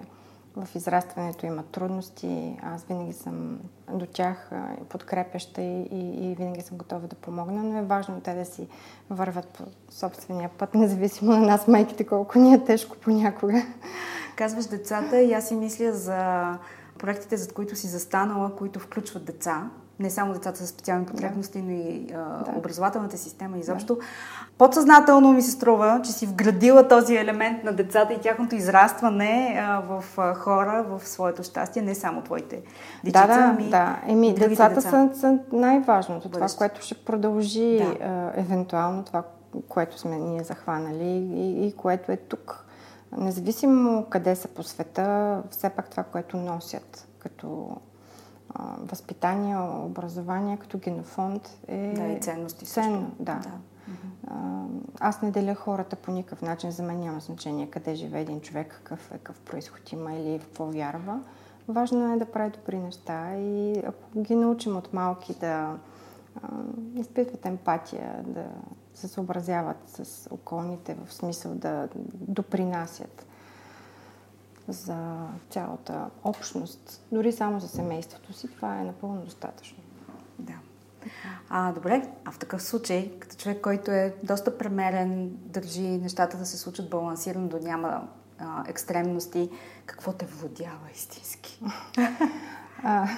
в 0.56 0.74
израстването 0.74 1.46
има 1.46 1.62
трудности. 1.62 2.60
Аз 2.62 2.84
винаги 2.84 3.12
съм 3.12 3.58
до 3.92 4.06
тях 4.06 4.50
подкрепяща 4.88 5.62
и, 5.62 5.82
и, 5.82 6.30
и 6.30 6.34
винаги 6.34 6.62
съм 6.62 6.78
готова 6.78 7.06
да 7.06 7.16
помогна, 7.16 7.62
но 7.62 7.78
е 7.78 7.82
важно 7.82 8.20
те 8.20 8.34
да 8.34 8.44
си 8.44 8.68
върват 9.10 9.48
по 9.48 9.64
собствения 9.90 10.50
път, 10.58 10.74
независимо 10.74 11.30
на 11.30 11.40
нас, 11.40 11.68
майките, 11.68 12.06
колко 12.06 12.38
ни 12.38 12.54
е 12.54 12.64
тежко 12.64 12.96
понякога. 12.96 13.62
Казваш 14.36 14.66
децата 14.66 15.20
и 15.20 15.32
аз 15.32 15.48
си 15.48 15.54
мисля 15.54 15.92
за 15.92 16.52
проектите, 16.98 17.36
за 17.36 17.52
които 17.52 17.76
си 17.76 17.86
застанала, 17.86 18.56
които 18.56 18.80
включват 18.80 19.24
деца, 19.24 19.70
не 20.00 20.10
само 20.10 20.32
децата 20.32 20.66
с 20.66 20.68
специални 20.68 21.06
потребности, 21.06 21.58
да. 21.58 21.64
но 21.64 21.70
и 21.70 22.06
а, 22.14 22.44
да. 22.44 22.58
образователната 22.58 23.18
система 23.18 23.58
изобщо. 23.58 23.94
Да. 23.94 24.00
Подсъзнателно 24.58 25.32
ми 25.32 25.42
се 25.42 25.50
струва, 25.50 26.00
че 26.04 26.12
си 26.12 26.26
вградила 26.26 26.88
този 26.88 27.16
елемент 27.16 27.64
на 27.64 27.72
децата 27.72 28.12
и 28.12 28.20
тяхното 28.20 28.54
израстване 28.54 29.58
а, 29.60 29.80
в 29.80 30.04
а, 30.18 30.34
хора, 30.34 30.84
в 30.88 31.08
своето 31.08 31.42
щастие, 31.42 31.82
не 31.82 31.94
само 31.94 32.22
твоите 32.22 32.62
дечица, 33.04 33.26
да, 33.26 33.34
да, 33.34 33.54
ами 33.54 33.70
да. 33.70 34.00
Еми, 34.06 34.34
децата 34.34 34.74
деца. 34.74 34.90
са, 34.90 35.20
са 35.20 35.38
най-важното, 35.52 36.28
това, 36.28 36.46
което 36.58 36.82
ще 36.82 36.94
продължи 36.94 37.78
да. 37.78 38.04
а, 38.06 38.40
евентуално 38.40 39.04
това, 39.04 39.22
което 39.68 39.98
сме 39.98 40.16
ние 40.16 40.42
захванали 40.42 41.28
и, 41.34 41.66
и 41.66 41.72
което 41.72 42.12
е 42.12 42.16
тук 42.16 42.64
Независимо 43.16 44.06
къде 44.10 44.36
са 44.36 44.48
по 44.48 44.62
света, 44.62 45.42
все 45.50 45.70
пак 45.70 45.90
това, 45.90 46.02
което 46.02 46.36
носят 46.36 47.08
като 47.18 47.76
а, 48.54 48.74
възпитание, 48.78 49.56
образование, 49.84 50.56
като 50.56 50.78
генофонд 50.78 51.58
е 51.68 51.92
да, 51.96 52.06
и 52.06 52.20
ценности 52.20 52.66
ценно. 52.66 53.10
Да. 53.18 53.34
да. 53.34 53.50
А, 54.26 54.64
аз 55.00 55.22
не 55.22 55.30
деля 55.30 55.54
хората 55.54 55.96
по 55.96 56.10
никакъв 56.10 56.42
начин. 56.42 56.70
За 56.70 56.82
мен 56.82 57.00
няма 57.00 57.20
значение 57.20 57.70
къде 57.70 57.94
живее 57.94 58.22
един 58.22 58.40
човек, 58.40 58.68
какъв, 58.68 59.10
е, 59.10 59.14
какъв 59.14 59.40
происход 59.40 59.92
има 59.92 60.12
или 60.12 60.38
в 60.38 60.44
какво 60.44 60.66
вярва. 60.66 61.20
Важно 61.68 62.12
е 62.12 62.18
да 62.18 62.26
прави 62.26 62.50
добри 62.50 62.78
неща 62.78 63.34
и 63.36 63.82
ако 63.86 64.20
ги 64.20 64.34
научим 64.34 64.76
от 64.76 64.92
малки 64.92 65.34
да 65.34 65.78
а, 66.42 66.48
изпитват 66.94 67.46
емпатия, 67.46 68.22
да 68.26 68.44
се 68.98 69.08
съобразяват 69.08 69.76
с 69.86 70.28
околните, 70.30 70.96
в 71.06 71.12
смисъл 71.12 71.54
да 71.54 71.88
допринасят. 72.14 73.26
за 74.68 75.26
цялата 75.50 76.10
общност, 76.24 77.02
дори 77.12 77.32
само 77.32 77.60
за 77.60 77.68
семейството 77.68 78.32
си, 78.32 78.48
това 78.48 78.80
е 78.80 78.84
напълно 78.84 79.20
достатъчно. 79.20 79.78
Да. 80.38 80.54
А, 81.50 81.72
добре, 81.72 82.08
а 82.24 82.30
в 82.30 82.38
такъв 82.38 82.62
случай, 82.62 83.10
като 83.18 83.36
човек, 83.36 83.60
който 83.60 83.90
е 83.90 84.14
доста 84.22 84.58
премерен, 84.58 85.30
държи 85.30 85.88
нещата 85.88 86.36
да 86.36 86.46
се 86.46 86.58
случат 86.58 86.90
балансирано, 86.90 87.48
да 87.48 87.60
няма 87.60 88.08
а, 88.38 88.64
екстремности, 88.68 89.50
какво 89.86 90.12
те 90.12 90.26
владява 90.26 90.90
истински? 90.94 91.60
А, 92.82 93.08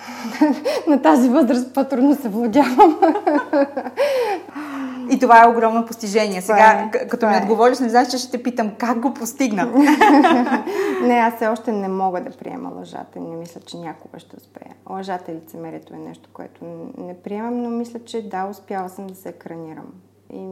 на 0.86 1.02
тази 1.02 1.28
възраст 1.28 1.74
по-трудно 1.74 2.16
се 2.16 2.28
владявам. 2.28 3.00
И 5.10 5.18
това 5.18 5.44
е 5.44 5.48
огромно 5.48 5.86
постижение. 5.86 6.42
Сега, 6.42 6.90
е, 6.94 7.08
като 7.08 7.26
ми 7.26 7.34
е. 7.34 7.38
отговориш, 7.38 7.78
не 7.78 7.88
знаеш, 7.88 8.08
че 8.08 8.18
ще 8.18 8.30
те 8.30 8.42
питам 8.42 8.74
как 8.78 9.00
го 9.00 9.14
постигна. 9.14 9.66
не, 11.02 11.14
аз 11.14 11.34
все 11.34 11.48
още 11.48 11.72
не 11.72 11.88
мога 11.88 12.20
да 12.20 12.30
приема 12.30 12.70
лъжата. 12.70 13.20
Не 13.20 13.36
мисля, 13.36 13.60
че 13.60 13.76
някога 13.76 14.18
ще 14.18 14.36
успея. 14.36 14.74
Лъжата 14.90 15.32
и 15.32 15.34
лицемерието 15.34 15.94
е 15.94 15.98
нещо, 15.98 16.28
което 16.32 16.64
не 16.98 17.18
приемам, 17.22 17.62
но 17.62 17.70
мисля, 17.70 18.00
че 18.04 18.28
да, 18.28 18.46
успяла 18.46 18.88
съм 18.88 19.06
да 19.06 19.14
се 19.14 19.28
екранирам. 19.28 19.92
И 20.32 20.46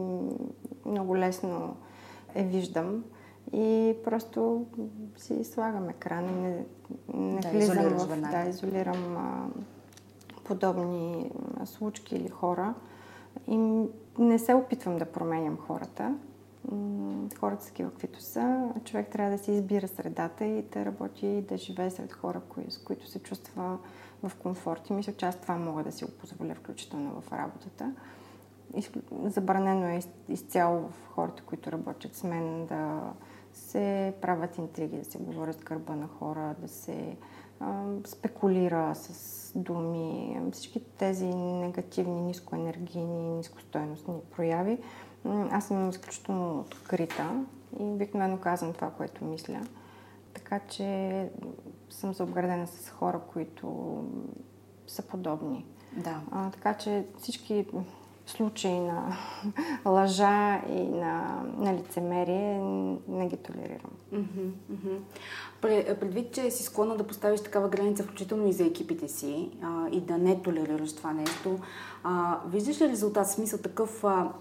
много 0.85 1.17
лесно 1.17 1.75
е 2.35 2.43
виждам. 2.43 3.03
И 3.53 3.95
просто 4.03 4.65
си 5.17 5.43
слагам 5.43 5.89
екран 5.89 6.29
и 6.29 6.31
не, 6.31 6.63
не 7.13 7.41
да, 7.41 7.49
влизам 7.49 7.77
в... 7.77 8.17
Да, 8.31 8.49
изолирам 8.49 9.17
а, 9.17 9.47
подобни 10.43 11.31
случки 11.65 12.15
или 12.15 12.29
хора. 12.29 12.73
И 13.47 13.57
не 14.17 14.39
се 14.39 14.53
опитвам 14.53 14.97
да 14.97 15.05
променям 15.05 15.57
хората. 15.57 16.15
Хората 17.39 17.63
са 17.63 17.67
такива, 17.67 17.91
каквито 17.91 18.21
са. 18.21 18.69
Човек 18.83 19.07
трябва 19.07 19.31
да 19.31 19.37
си 19.37 19.51
избира 19.51 19.87
средата 19.87 20.45
и 20.45 20.61
да 20.61 20.85
работи 20.85 21.27
и 21.27 21.41
да 21.41 21.57
живее 21.57 21.89
сред 21.89 22.13
хора, 22.13 22.41
кои, 22.49 22.71
с 22.71 22.77
които 22.77 23.07
се 23.07 23.19
чувства 23.19 23.77
в 24.23 24.31
комфорт. 24.35 24.89
И 24.89 24.93
мисля, 24.93 25.13
че 25.13 25.25
аз 25.25 25.41
това 25.41 25.57
мога 25.57 25.83
да 25.83 25.91
си 25.91 26.05
го 26.05 26.11
позволя, 26.11 26.55
включително 26.55 27.21
в 27.21 27.31
работата. 27.31 27.93
Забранено 29.23 29.85
е 29.85 29.99
изцяло 30.29 30.89
в 30.89 31.07
хората, 31.07 31.43
които 31.43 31.71
работят 31.71 32.15
с 32.15 32.23
мен, 32.23 32.65
да 32.65 33.13
се 33.53 34.13
правят 34.21 34.57
интриги, 34.57 34.97
да 34.97 35.05
се 35.05 35.17
говорят 35.17 35.63
гърба 35.63 35.95
на 35.95 36.07
хора, 36.07 36.55
да 36.59 36.67
се 36.67 37.17
спекулира 38.05 38.95
с 38.95 39.51
думи. 39.55 40.41
Всички 40.51 40.79
тези 40.79 41.25
негативни, 41.35 42.21
нискоенергийни, 42.21 43.29
нискостойностни 43.29 44.13
прояви. 44.35 44.77
Аз 45.25 45.67
съм 45.67 45.89
изключително 45.89 46.59
открита 46.59 47.45
и 47.79 47.83
обикновено 47.83 48.37
казвам 48.37 48.73
това, 48.73 48.91
което 48.91 49.25
мисля. 49.25 49.61
Така 50.33 50.59
че 50.59 51.29
съм 51.89 52.13
заобградена 52.13 52.67
с 52.67 52.89
хора, 52.89 53.21
които 53.33 53.97
са 54.87 55.01
подобни. 55.01 55.65
Да. 55.97 56.21
А, 56.31 56.51
така 56.51 56.73
че 56.73 57.05
всички 57.17 57.65
случаи 58.29 58.79
на 58.79 59.17
лъжа 59.85 60.61
и 60.69 60.83
на, 60.83 61.43
на 61.57 61.73
лицемерие 61.73 62.59
не 63.07 63.27
ги 63.27 63.37
толерирам. 63.37 63.91
Предвид, 65.61 66.33
че 66.33 66.51
си 66.51 66.63
склонна 66.63 66.97
да 66.97 67.07
поставиш 67.07 67.41
такава 67.41 67.69
граница, 67.69 68.03
включително 68.03 68.47
и 68.47 68.53
за 68.53 68.65
екипите 68.65 69.07
си, 69.07 69.51
а, 69.61 69.89
и 69.91 70.01
да 70.01 70.17
не 70.17 70.41
толерираш 70.41 70.95
това 70.95 71.13
нещо, 71.13 71.59
а, 72.03 72.39
виждаш 72.47 72.81
ли 72.81 72.89
резултат, 72.89 73.29
смисъл 73.29 73.59
такъв, 73.59 74.03
а, 74.03 74.31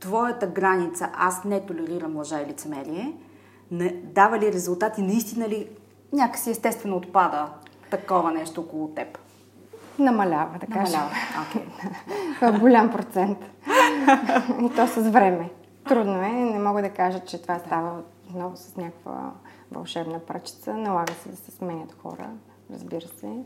твоята 0.00 0.46
граница, 0.46 1.10
аз 1.14 1.44
не 1.44 1.66
толерирам 1.66 2.16
лъжа 2.16 2.42
и 2.42 2.46
лицемерие, 2.46 3.16
не, 3.70 4.02
дава 4.04 4.38
ли 4.38 4.52
резултат 4.52 4.98
и 4.98 5.02
наистина 5.02 5.48
ли 5.48 5.68
някакси 6.12 6.50
естествено 6.50 6.96
отпада 6.96 7.48
такова 7.90 8.32
нещо 8.32 8.60
около 8.60 8.88
теб? 8.88 9.18
Намалява, 9.98 10.58
да 10.58 10.66
кажа. 10.66 10.96
Намалява, 10.96 11.14
okay. 12.40 12.60
голям 12.60 12.90
процент. 12.90 13.38
И 14.62 14.70
то 14.76 14.86
с 14.86 15.10
време. 15.10 15.50
Трудно 15.88 16.22
е, 16.22 16.28
не 16.28 16.58
мога 16.58 16.82
да 16.82 16.90
кажа, 16.90 17.20
че 17.20 17.42
това 17.42 17.58
става 17.58 18.02
отново 18.28 18.56
с 18.56 18.76
някаква 18.76 19.32
вълшебна 19.72 20.18
пръчица. 20.18 20.74
Налага 20.74 21.12
се 21.12 21.28
да 21.28 21.36
се 21.36 21.50
сменят 21.50 21.96
хора, 22.02 22.30
разбира 22.70 23.06
се. 23.06 23.44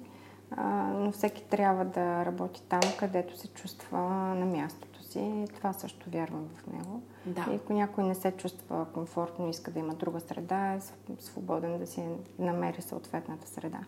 А, 0.57 0.65
но 0.95 1.13
всеки 1.13 1.45
трябва 1.45 1.85
да 1.85 2.25
работи 2.25 2.63
там, 2.69 2.81
където 2.99 3.39
се 3.39 3.49
чувства 3.49 3.99
на 4.35 4.47
мястото 4.47 5.03
си. 5.03 5.45
Това 5.55 5.73
също 5.73 6.11
вярвам 6.11 6.49
в 6.55 6.73
него. 6.73 7.03
Да. 7.27 7.47
И 7.53 7.55
ако 7.55 7.73
някой 7.73 8.05
не 8.05 8.15
се 8.15 8.33
чувства 8.33 8.87
комфортно, 8.95 9.49
иска 9.49 9.71
да 9.71 9.79
има 9.79 9.95
друга 9.95 10.21
среда, 10.21 10.73
е 10.73 10.81
свободен 11.21 11.79
да 11.79 11.87
си 11.87 12.03
намери 12.39 12.83
съответната 12.83 13.49
среда. 13.49 13.79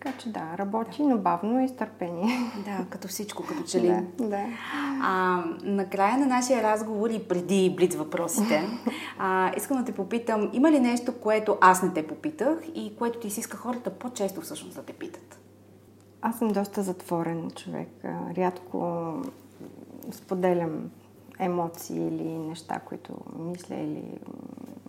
Така 0.00 0.18
че 0.18 0.32
да, 0.32 0.58
работи, 0.58 1.02
но 1.02 1.18
бавно 1.18 1.60
и 1.60 1.68
с 1.68 1.76
търпение. 1.76 2.38
Да, 2.64 2.86
като 2.90 3.08
всичко, 3.08 3.44
като 3.46 3.62
че 3.62 3.80
ли. 3.80 3.88
Да, 3.88 4.26
да. 4.26 4.44
А, 5.02 5.44
накрая 5.62 6.18
на 6.18 6.26
нашия 6.26 6.62
разговор 6.62 7.10
и 7.10 7.28
преди 7.28 7.74
блиц 7.76 7.94
въпросите, 7.94 8.62
а, 9.18 9.52
искам 9.56 9.78
да 9.78 9.84
те 9.84 9.92
попитам, 9.94 10.50
има 10.52 10.70
ли 10.70 10.80
нещо, 10.80 11.20
което 11.20 11.58
аз 11.60 11.82
не 11.82 11.92
те 11.92 12.06
попитах 12.06 12.58
и 12.74 12.96
което 12.98 13.18
ти 13.18 13.30
си 13.30 13.40
иска 13.40 13.56
хората 13.56 13.90
по-често 13.90 14.40
всъщност 14.40 14.76
да 14.76 14.82
те 14.82 14.92
питат? 14.92 15.40
Аз 16.22 16.38
съм 16.38 16.48
доста 16.48 16.82
затворен 16.82 17.50
човек. 17.50 17.88
Рядко 18.36 19.12
споделям 20.10 20.90
емоции 21.38 22.06
или 22.06 22.38
неща, 22.38 22.78
които 22.78 23.12
мисля 23.38 23.74
или 23.74 24.18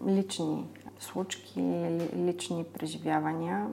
лични 0.07 0.65
случки, 0.99 1.61
лични 2.15 2.63
преживявания. 2.73 3.67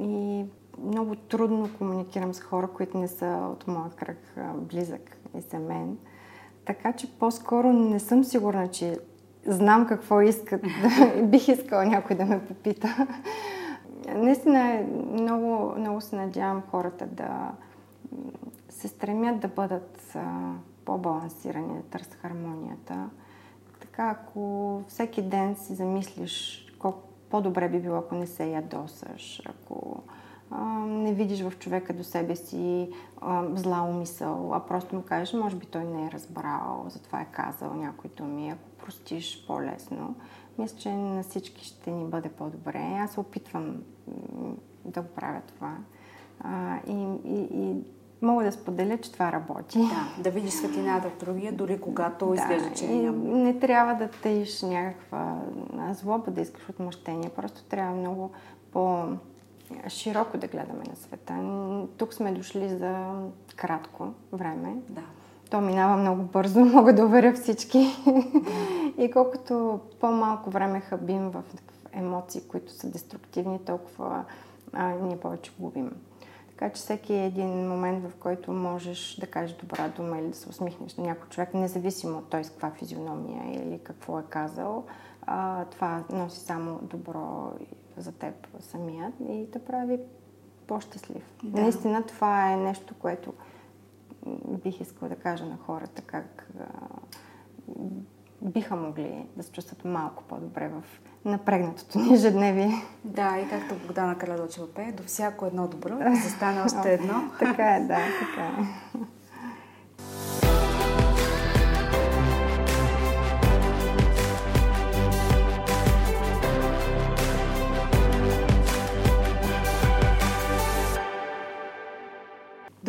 И 0.00 0.44
много 0.84 1.16
трудно 1.16 1.70
комуникирам 1.78 2.34
с 2.34 2.40
хора, 2.40 2.68
които 2.68 2.98
не 2.98 3.08
са 3.08 3.48
от 3.52 3.66
моя 3.66 3.90
кръг 3.90 4.34
близък 4.54 5.16
и 5.38 5.40
за 5.40 5.58
мен. 5.58 5.98
Така 6.64 6.92
че 6.92 7.18
по-скоро 7.18 7.72
не 7.72 8.00
съм 8.00 8.24
сигурна, 8.24 8.68
че 8.68 8.98
знам 9.46 9.86
какво 9.86 10.20
искат. 10.20 10.62
Бих 11.22 11.48
искала 11.48 11.84
някой 11.84 12.16
да 12.16 12.24
ме 12.24 12.46
попита. 12.46 13.06
Наистина 14.14 14.58
е 14.58 14.86
много, 15.12 15.74
много 15.78 16.00
се 16.00 16.16
надявам 16.16 16.62
хората 16.70 17.06
да 17.06 17.52
се 18.68 18.88
стремят 18.88 19.40
да 19.40 19.48
бъдат 19.48 20.16
по-балансирани, 20.84 21.76
да 21.76 21.82
търсят 21.82 22.14
хармонията. 22.14 23.10
Така, 23.80 24.08
ако 24.08 24.82
всеки 24.88 25.22
ден 25.22 25.56
си 25.56 25.74
замислиш 25.74 26.66
колко 26.78 27.08
по-добре 27.30 27.68
би 27.68 27.80
било, 27.80 27.96
ако 27.96 28.14
не 28.14 28.26
се 28.26 28.44
ядосаш, 28.46 29.42
ако 29.46 30.02
не 30.86 31.12
видиш 31.12 31.42
в 31.42 31.58
човека 31.58 31.92
до 31.92 32.04
себе 32.04 32.36
си 32.36 32.90
а, 33.20 33.44
зла 33.54 33.82
умисъл, 33.82 34.54
а 34.54 34.60
просто 34.60 34.96
му 34.96 35.02
кажеш, 35.02 35.34
може 35.34 35.56
би 35.56 35.66
той 35.66 35.84
не 35.84 36.06
е 36.06 36.10
разбрал, 36.10 36.84
затова 36.88 37.20
е 37.20 37.28
казал 37.32 37.74
някой 37.74 38.10
думи, 38.16 38.50
ако 38.50 38.84
простиш 38.84 39.46
по-лесно. 39.46 40.14
Мисля, 40.58 40.78
че 40.78 40.92
на 40.92 41.22
всички 41.22 41.64
ще 41.64 41.90
ни 41.90 42.04
бъде 42.04 42.28
по-добре. 42.28 42.98
Аз 42.98 43.10
се 43.10 43.20
опитвам 43.20 43.76
да 44.84 45.02
го 45.02 45.08
правя 45.08 45.40
това. 45.46 45.76
А, 46.40 46.78
и, 46.86 47.06
и, 47.24 47.48
и 47.52 47.76
мога 48.22 48.44
да 48.44 48.52
споделя, 48.52 48.98
че 48.98 49.12
това 49.12 49.32
работи. 49.32 49.78
Да, 49.78 50.22
да 50.22 50.30
видиш 50.30 50.52
светлината 50.52 51.10
в 51.10 51.18
другия, 51.18 51.52
дори 51.52 51.80
когато 51.80 52.26
да, 52.26 52.34
изглежда, 52.34 52.72
че 52.74 52.88
няма. 52.88 53.18
Не 53.18 53.58
трябва 53.58 53.94
да 53.94 54.08
теиш 54.10 54.62
някаква 54.62 55.42
злоба, 55.90 56.30
да 56.30 56.40
искаш 56.40 56.68
отмъщение. 56.68 57.28
Просто 57.28 57.64
трябва 57.64 57.96
много 57.96 58.30
по 58.72 59.04
широко 59.88 60.38
да 60.38 60.46
гледаме 60.46 60.84
на 60.88 60.96
света. 60.96 61.34
Тук 61.96 62.14
сме 62.14 62.32
дошли 62.32 62.68
за 62.68 63.12
кратко 63.56 64.08
време. 64.32 64.74
Да. 64.88 65.02
То 65.50 65.60
минава 65.60 65.96
много 65.96 66.22
бързо, 66.22 66.60
мога 66.64 66.94
да 66.94 67.04
уверя 67.04 67.32
всички. 67.32 67.96
Да. 68.06 69.02
И 69.02 69.10
колкото 69.10 69.80
по-малко 70.00 70.50
време 70.50 70.80
хабим 70.80 71.30
в 71.30 71.42
емоции, 71.92 72.42
които 72.48 72.72
са 72.72 72.90
деструктивни, 72.90 73.58
толкова 73.58 74.24
а, 74.72 74.88
ние 74.88 75.16
повече 75.16 75.52
губим. 75.58 75.92
Така 76.48 76.70
че 76.70 76.82
всеки 76.82 77.14
е 77.14 77.26
един 77.26 77.68
момент, 77.68 78.04
в 78.04 78.14
който 78.20 78.52
можеш 78.52 79.16
да 79.20 79.26
кажеш 79.26 79.56
добра 79.56 79.88
дума 79.88 80.18
или 80.18 80.28
да 80.28 80.36
се 80.36 80.48
усмихнеш 80.48 80.96
на 80.96 81.04
някой 81.04 81.28
човек, 81.28 81.54
независимо 81.54 82.18
от 82.18 82.30
той 82.30 82.44
с 82.44 82.50
каква 82.50 82.70
физиономия 82.70 83.42
или 83.54 83.78
какво 83.78 84.18
е 84.18 84.22
казал, 84.28 84.84
а, 85.26 85.64
това 85.64 86.04
носи 86.12 86.40
само 86.40 86.78
добро 86.82 87.52
за 87.96 88.12
теб 88.12 88.34
самият 88.60 89.14
и 89.28 89.46
те 89.52 89.58
прави 89.58 89.98
по-щастлив. 90.66 91.34
Да. 91.42 91.60
Наистина 91.60 92.02
това 92.02 92.52
е 92.52 92.56
нещо, 92.56 92.94
което 92.98 93.32
бих 94.64 94.80
искала 94.80 95.08
да 95.08 95.16
кажа 95.16 95.46
на 95.46 95.56
хората, 95.56 96.02
как 96.02 96.48
а, 96.60 96.64
биха 98.42 98.76
могли 98.76 99.26
да 99.36 99.42
се 99.42 99.52
чувстват 99.52 99.84
малко 99.84 100.22
по-добре 100.22 100.68
в 100.68 100.84
напрегнатото 101.24 101.98
ни 101.98 102.14
ежедневие. 102.14 102.72
Да, 103.04 103.38
и 103.38 103.48
както 103.48 103.74
Богдана 103.74 104.18
Калядочева 104.18 104.74
пее, 104.74 104.92
до 104.92 105.02
всяко 105.02 105.46
едно 105.46 105.68
добро 105.68 105.98
да 105.98 106.16
стане 106.16 106.62
още 106.62 106.94
едно. 106.94 107.30
така 107.38 107.76
е, 107.76 107.80
да, 107.80 107.98
така 108.20 108.46
е. 108.46 108.64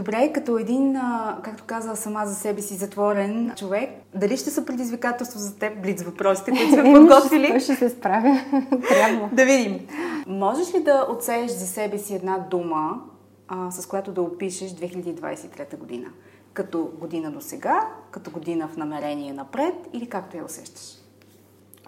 Добре, 0.07 0.33
като 0.33 0.57
един, 0.57 0.97
както 1.41 1.63
каза 1.67 1.95
сама 1.95 2.25
за 2.25 2.35
себе 2.35 2.61
си, 2.61 2.75
затворен 2.75 3.53
човек, 3.55 3.89
дали 4.15 4.37
ще 4.37 4.49
са 4.49 4.65
предизвикателство 4.65 5.39
за 5.39 5.55
теб 5.55 5.81
блиц 5.81 6.03
въпросите, 6.03 6.51
които 6.51 6.71
сме 6.71 6.83
подготвили? 6.93 7.59
Ще 7.59 7.75
се 7.75 7.89
справя. 7.89 8.39
Трябва. 8.89 9.29
да 9.33 9.45
видим. 9.45 9.87
Можеш 10.27 10.73
ли 10.73 10.83
да 10.83 11.07
отсееш 11.09 11.51
за 11.51 11.67
себе 11.67 11.97
си 11.97 12.15
една 12.15 12.37
дума, 12.37 13.01
а, 13.47 13.71
с 13.71 13.85
която 13.85 14.11
да 14.11 14.21
опишеш 14.21 14.71
2023 14.71 15.77
година? 15.77 16.07
Като 16.53 16.91
година 16.99 17.31
до 17.31 17.41
сега, 17.41 17.87
като 18.11 18.31
година 18.31 18.67
в 18.67 18.77
намерение 18.77 19.33
напред 19.33 19.75
или 19.93 20.07
както 20.07 20.37
я 20.37 20.45
усещаш? 20.45 20.97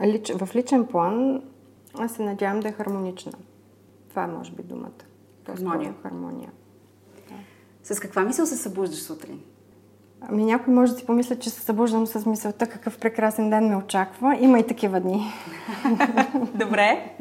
Лич, 0.01 0.31
в 0.31 0.55
личен 0.55 0.85
план 0.85 1.41
аз 1.99 2.11
се 2.11 2.23
надявам 2.23 2.59
да 2.59 2.67
е 2.67 2.71
хармонична. 2.71 3.33
Това 4.09 4.23
е, 4.23 4.27
може 4.27 4.51
би, 4.51 4.63
думата. 4.63 4.89
Хармония. 5.45 5.93
Хармония. 6.03 6.49
С 7.93 7.99
каква 7.99 8.21
мисъл 8.21 8.45
се 8.45 8.57
събуждаш 8.57 8.99
сутрин? 8.99 9.39
Ами 10.21 10.45
някой 10.45 10.73
може 10.73 10.91
да 10.91 10.97
си 10.97 11.05
помисля, 11.05 11.35
че 11.35 11.49
се 11.49 11.61
събуждам 11.61 12.07
с 12.07 12.25
мисълта 12.25 12.67
какъв 12.67 12.97
прекрасен 12.97 13.49
ден 13.49 13.67
ме 13.67 13.75
очаква. 13.75 14.37
Има 14.39 14.59
и 14.59 14.67
такива 14.67 14.99
дни. 14.99 15.33
Добре. 16.55 17.15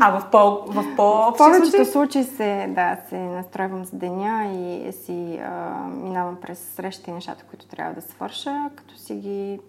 А 0.00 0.20
в, 0.20 0.30
по, 0.30 0.72
в, 0.72 0.96
по 0.96 1.32
в 1.32 1.34
повечето 1.38 1.70
случаи? 1.70 1.84
случаи 1.84 2.24
се, 2.24 2.66
да, 2.74 2.96
се 3.08 3.18
настройвам 3.18 3.84
за 3.84 3.96
деня 3.96 4.52
и 4.54 4.92
си 4.92 5.38
а, 5.42 5.84
минавам 5.88 6.36
през 6.42 6.58
срещите 6.58 7.10
и 7.10 7.14
нещата, 7.14 7.44
които 7.50 7.66
трябва 7.66 7.94
да 7.94 8.02
свърша, 8.02 8.70
като 8.76 8.96
си 8.96 9.14
ги 9.14 9.60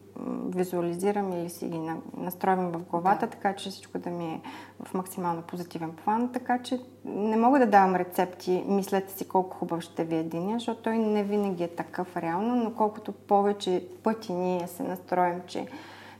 визуализирам 0.56 1.34
или 1.34 1.50
си 1.50 1.68
ги 1.68 1.80
настройвам 2.18 2.72
в 2.72 2.84
главата, 2.84 3.26
да. 3.26 3.32
така 3.32 3.54
че 3.56 3.70
всичко 3.70 4.00
да 4.00 4.10
ми 4.10 4.26
е 4.26 4.42
в 4.84 4.94
максимално 4.94 5.42
позитивен 5.42 5.92
план. 5.92 6.32
Така 6.34 6.60
че 6.64 6.80
не 7.06 7.38
мога 7.38 7.60
да 7.60 7.68
давам 7.68 7.96
рецепти, 7.96 8.64
мислете 8.68 9.14
си 9.14 9.28
колко 9.28 9.58
хубав 9.58 9.82
ще 9.82 10.04
ви 10.04 10.16
е 10.16 10.24
деня, 10.24 10.54
защото 10.54 10.82
той 10.82 10.98
не 10.98 11.24
винаги 11.24 11.64
е 11.64 11.68
такъв 11.68 12.18
реално, 12.18 12.56
но 12.56 12.74
колкото 12.74 13.12
повече 13.12 13.88
пъти 14.04 14.34
ние 14.34 14.68
се 14.68 14.84
настроим, 14.84 15.42
че 15.48 15.68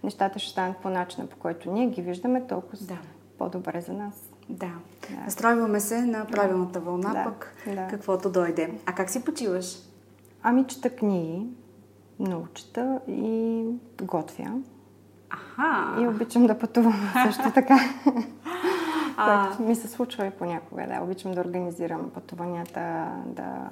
нещата 0.04 0.40
ще 0.40 0.52
станат 0.52 0.78
по 0.78 0.90
начина, 0.90 1.28
по 1.28 1.38
който 1.38 1.72
ние 1.72 1.88
ги 1.88 2.02
виждаме, 2.02 2.48
толкова 2.48 2.78
да. 2.82 2.98
по-добре 3.38 3.82
за 3.82 3.94
нас. 3.94 4.32
Да. 4.50 4.72
да. 5.10 5.22
Настройваме 5.26 5.80
се 5.80 6.02
на 6.02 6.26
правилната 6.26 6.80
вълна, 6.80 7.14
да. 7.14 7.24
пък 7.24 7.56
да. 7.66 7.88
каквото 7.88 8.30
дойде. 8.30 8.74
А 8.86 8.94
как 8.94 9.10
си 9.10 9.26
почиваш? 9.26 9.78
Ами 10.44 10.68
чета 10.68 10.90
книги, 10.90 11.48
научата 12.22 13.00
и 13.08 13.64
готвя. 14.02 14.52
Аха. 15.30 16.02
И 16.02 16.08
обичам 16.08 16.48
да 16.48 16.60
пътувам 16.60 17.12
също 17.28 17.54
така. 17.54 17.80
А... 19.18 19.48
Което 19.48 19.64
ми 19.64 19.76
се 19.76 19.88
случва 19.88 20.26
и 20.26 20.32
понякога, 20.32 20.88
да. 20.88 21.04
Обичам 21.04 21.32
да 21.32 21.42
организирам 21.42 22.10
пътуванията, 22.14 23.08
да 23.26 23.70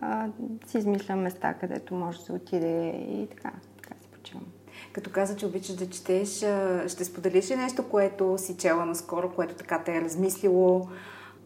а, 0.00 0.26
си 0.66 0.78
измислям 0.78 1.20
места, 1.20 1.54
където 1.54 1.94
може 1.94 2.18
да 2.18 2.24
се 2.24 2.32
отиде 2.32 2.88
и 3.08 3.26
така, 3.30 3.52
така 3.82 3.94
се 4.02 4.08
почивам. 4.08 4.46
Като 4.92 5.10
каза, 5.10 5.36
че 5.36 5.46
обичаш 5.46 5.76
да 5.76 5.90
четеш, 5.90 6.28
ще 6.86 7.04
споделиш 7.04 7.50
ли 7.50 7.56
нещо, 7.56 7.88
което 7.88 8.38
си 8.38 8.56
чела 8.56 8.84
наскоро, 8.84 9.30
което 9.34 9.54
така 9.54 9.82
те 9.84 9.96
е 9.96 10.00
размислило, 10.00 10.88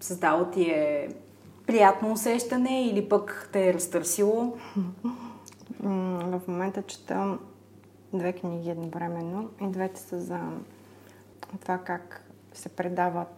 създало 0.00 0.44
ти 0.44 0.62
е 0.62 1.08
приятно 1.66 2.12
усещане 2.12 2.86
или 2.86 3.08
пък 3.08 3.48
те 3.52 3.68
е 3.68 3.74
разтърсило? 3.74 4.56
В 5.80 6.42
момента 6.48 6.82
чета 6.82 7.38
две 8.12 8.32
книги 8.32 8.70
едновременно 8.70 9.50
и 9.60 9.66
двете 9.66 10.00
са 10.00 10.20
за 10.20 10.40
това 11.60 11.78
как 11.78 12.22
се 12.52 12.68
предават 12.68 13.28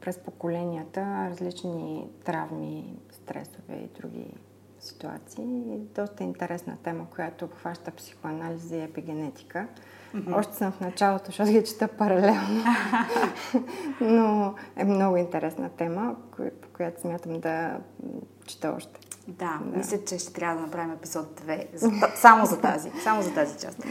през 0.00 0.18
поколенията 0.18 1.28
различни 1.30 2.08
травми, 2.24 2.98
стресове 3.10 3.74
и 3.74 4.00
други 4.00 4.34
ситуации. 4.80 5.44
И 5.44 5.78
доста 5.78 6.24
интересна 6.24 6.76
тема, 6.82 7.06
която 7.10 7.44
обхваща 7.44 7.90
психоанализа 7.90 8.76
и 8.76 8.82
епигенетика. 8.82 9.66
Mm-hmm. 10.14 10.38
Още 10.38 10.56
съм 10.56 10.72
в 10.72 10.80
началото, 10.80 11.26
защото 11.26 11.50
ги 11.50 11.64
чета 11.64 11.88
паралелно. 11.88 12.64
Но 14.00 14.54
е 14.76 14.84
много 14.84 15.16
интересна 15.16 15.70
тема, 15.70 16.16
по 16.36 16.68
която 16.72 17.00
смятам 17.00 17.40
да 17.40 17.80
чета 18.46 18.74
още. 18.76 19.00
Да, 19.28 19.60
да, 19.64 19.78
мисля, 19.78 19.98
че 20.06 20.18
ще 20.18 20.32
трябва 20.32 20.56
да 20.56 20.62
направим 20.62 20.92
епизод 20.92 21.40
2. 21.40 21.66
За, 21.74 21.90
само 22.16 22.46
за 22.46 22.60
тази. 22.60 22.90
Само 23.02 23.22
за 23.22 23.34
тази 23.34 23.58
част. 23.58 23.78
Да. 23.78 23.86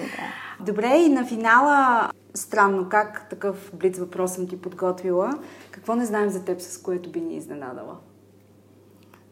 Добре, 0.66 0.98
и 0.98 1.10
на 1.10 1.26
финала, 1.26 2.10
странно, 2.34 2.90
как 2.90 3.30
такъв 3.30 3.72
блиц 3.74 3.98
въпрос 3.98 4.32
съм 4.32 4.48
ти 4.48 4.62
подготвила. 4.62 5.40
Какво 5.72 5.96
не 5.96 6.06
знаем 6.06 6.30
за 6.30 6.46
теб, 6.46 6.62
с 6.62 6.82
което 6.82 7.12
би 7.12 7.22
ни 7.22 7.36
изненадала? 7.38 7.98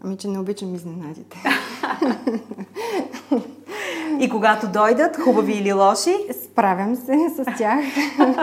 Ами, 0.04 0.18
че 0.18 0.28
не 0.28 0.40
обичам 0.40 0.76
изненадите. 0.76 1.44
И 4.20 4.30
когато 4.30 4.68
дойдат, 4.68 5.18
хубави 5.18 5.54
или 5.54 5.74
лоши? 5.74 6.16
Справям 6.44 6.96
се 6.96 7.30
с 7.38 7.46
тях, 7.58 7.80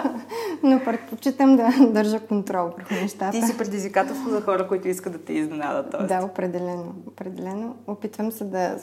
но 0.62 0.80
предпочитам 0.84 1.56
да 1.56 1.72
държа 1.80 2.20
контрол 2.20 2.64
върху 2.64 2.94
нещата. 2.94 3.30
Ти 3.30 3.42
си 3.42 3.58
предизвикателство 3.58 4.30
за 4.30 4.40
хора, 4.40 4.68
които 4.68 4.88
искат 4.88 5.12
да 5.12 5.18
те 5.18 5.32
изненадат. 5.32 5.90
Тоест. 5.90 6.08
Да, 6.08 6.24
определено. 6.24 6.94
определено. 7.06 7.76
Опитвам 7.86 8.32
се 8.32 8.44
да 8.44 8.76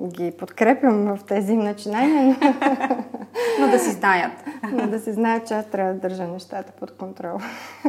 ги 0.00 0.32
подкрепям 0.38 1.16
в 1.16 1.24
тези 1.24 1.56
начинания. 1.56 2.36
Но 3.60 3.68
да 3.68 3.78
си 3.78 3.90
знаят. 3.90 4.32
Но 4.72 4.86
да 4.86 5.00
си 5.00 5.12
знаят, 5.12 5.48
че 5.48 5.54
аз 5.54 5.66
трябва 5.66 5.94
да 5.94 6.00
държа 6.00 6.24
нещата 6.24 6.72
под 6.80 6.90
контрол. 6.90 7.38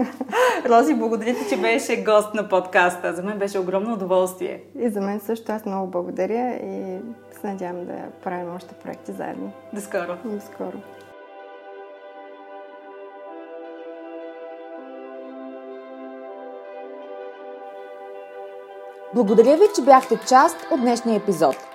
Рози, 0.66 0.94
благодаря 0.94 1.34
ти, 1.36 1.50
че 1.50 1.58
беше 1.58 2.04
гост 2.04 2.34
на 2.34 2.50
подкаста. 2.50 3.14
За 3.14 3.24
мен 3.24 3.40
беше 3.40 3.60
огромно 3.60 3.94
удоволствие. 3.94 4.62
И 4.80 4.90
за 4.90 5.02
мен 5.02 5.20
също. 5.20 5.52
Аз 5.52 5.66
много 5.66 5.92
благодаря 5.92 6.56
и 6.56 7.00
се 7.42 7.48
надявам 7.48 7.86
да 7.86 7.94
правим 8.24 8.56
още 8.56 8.74
проекти 8.74 9.12
заедно. 9.12 9.52
До 9.74 9.82
скоро. 9.82 10.18
До 10.26 10.42
скоро. 10.42 10.78
Благодаря 19.14 19.58
ви, 19.58 19.64
че 19.76 19.82
бяхте 19.82 20.20
част 20.28 20.58
от 20.72 20.82
днешния 20.82 21.18
епизод. 21.18 21.75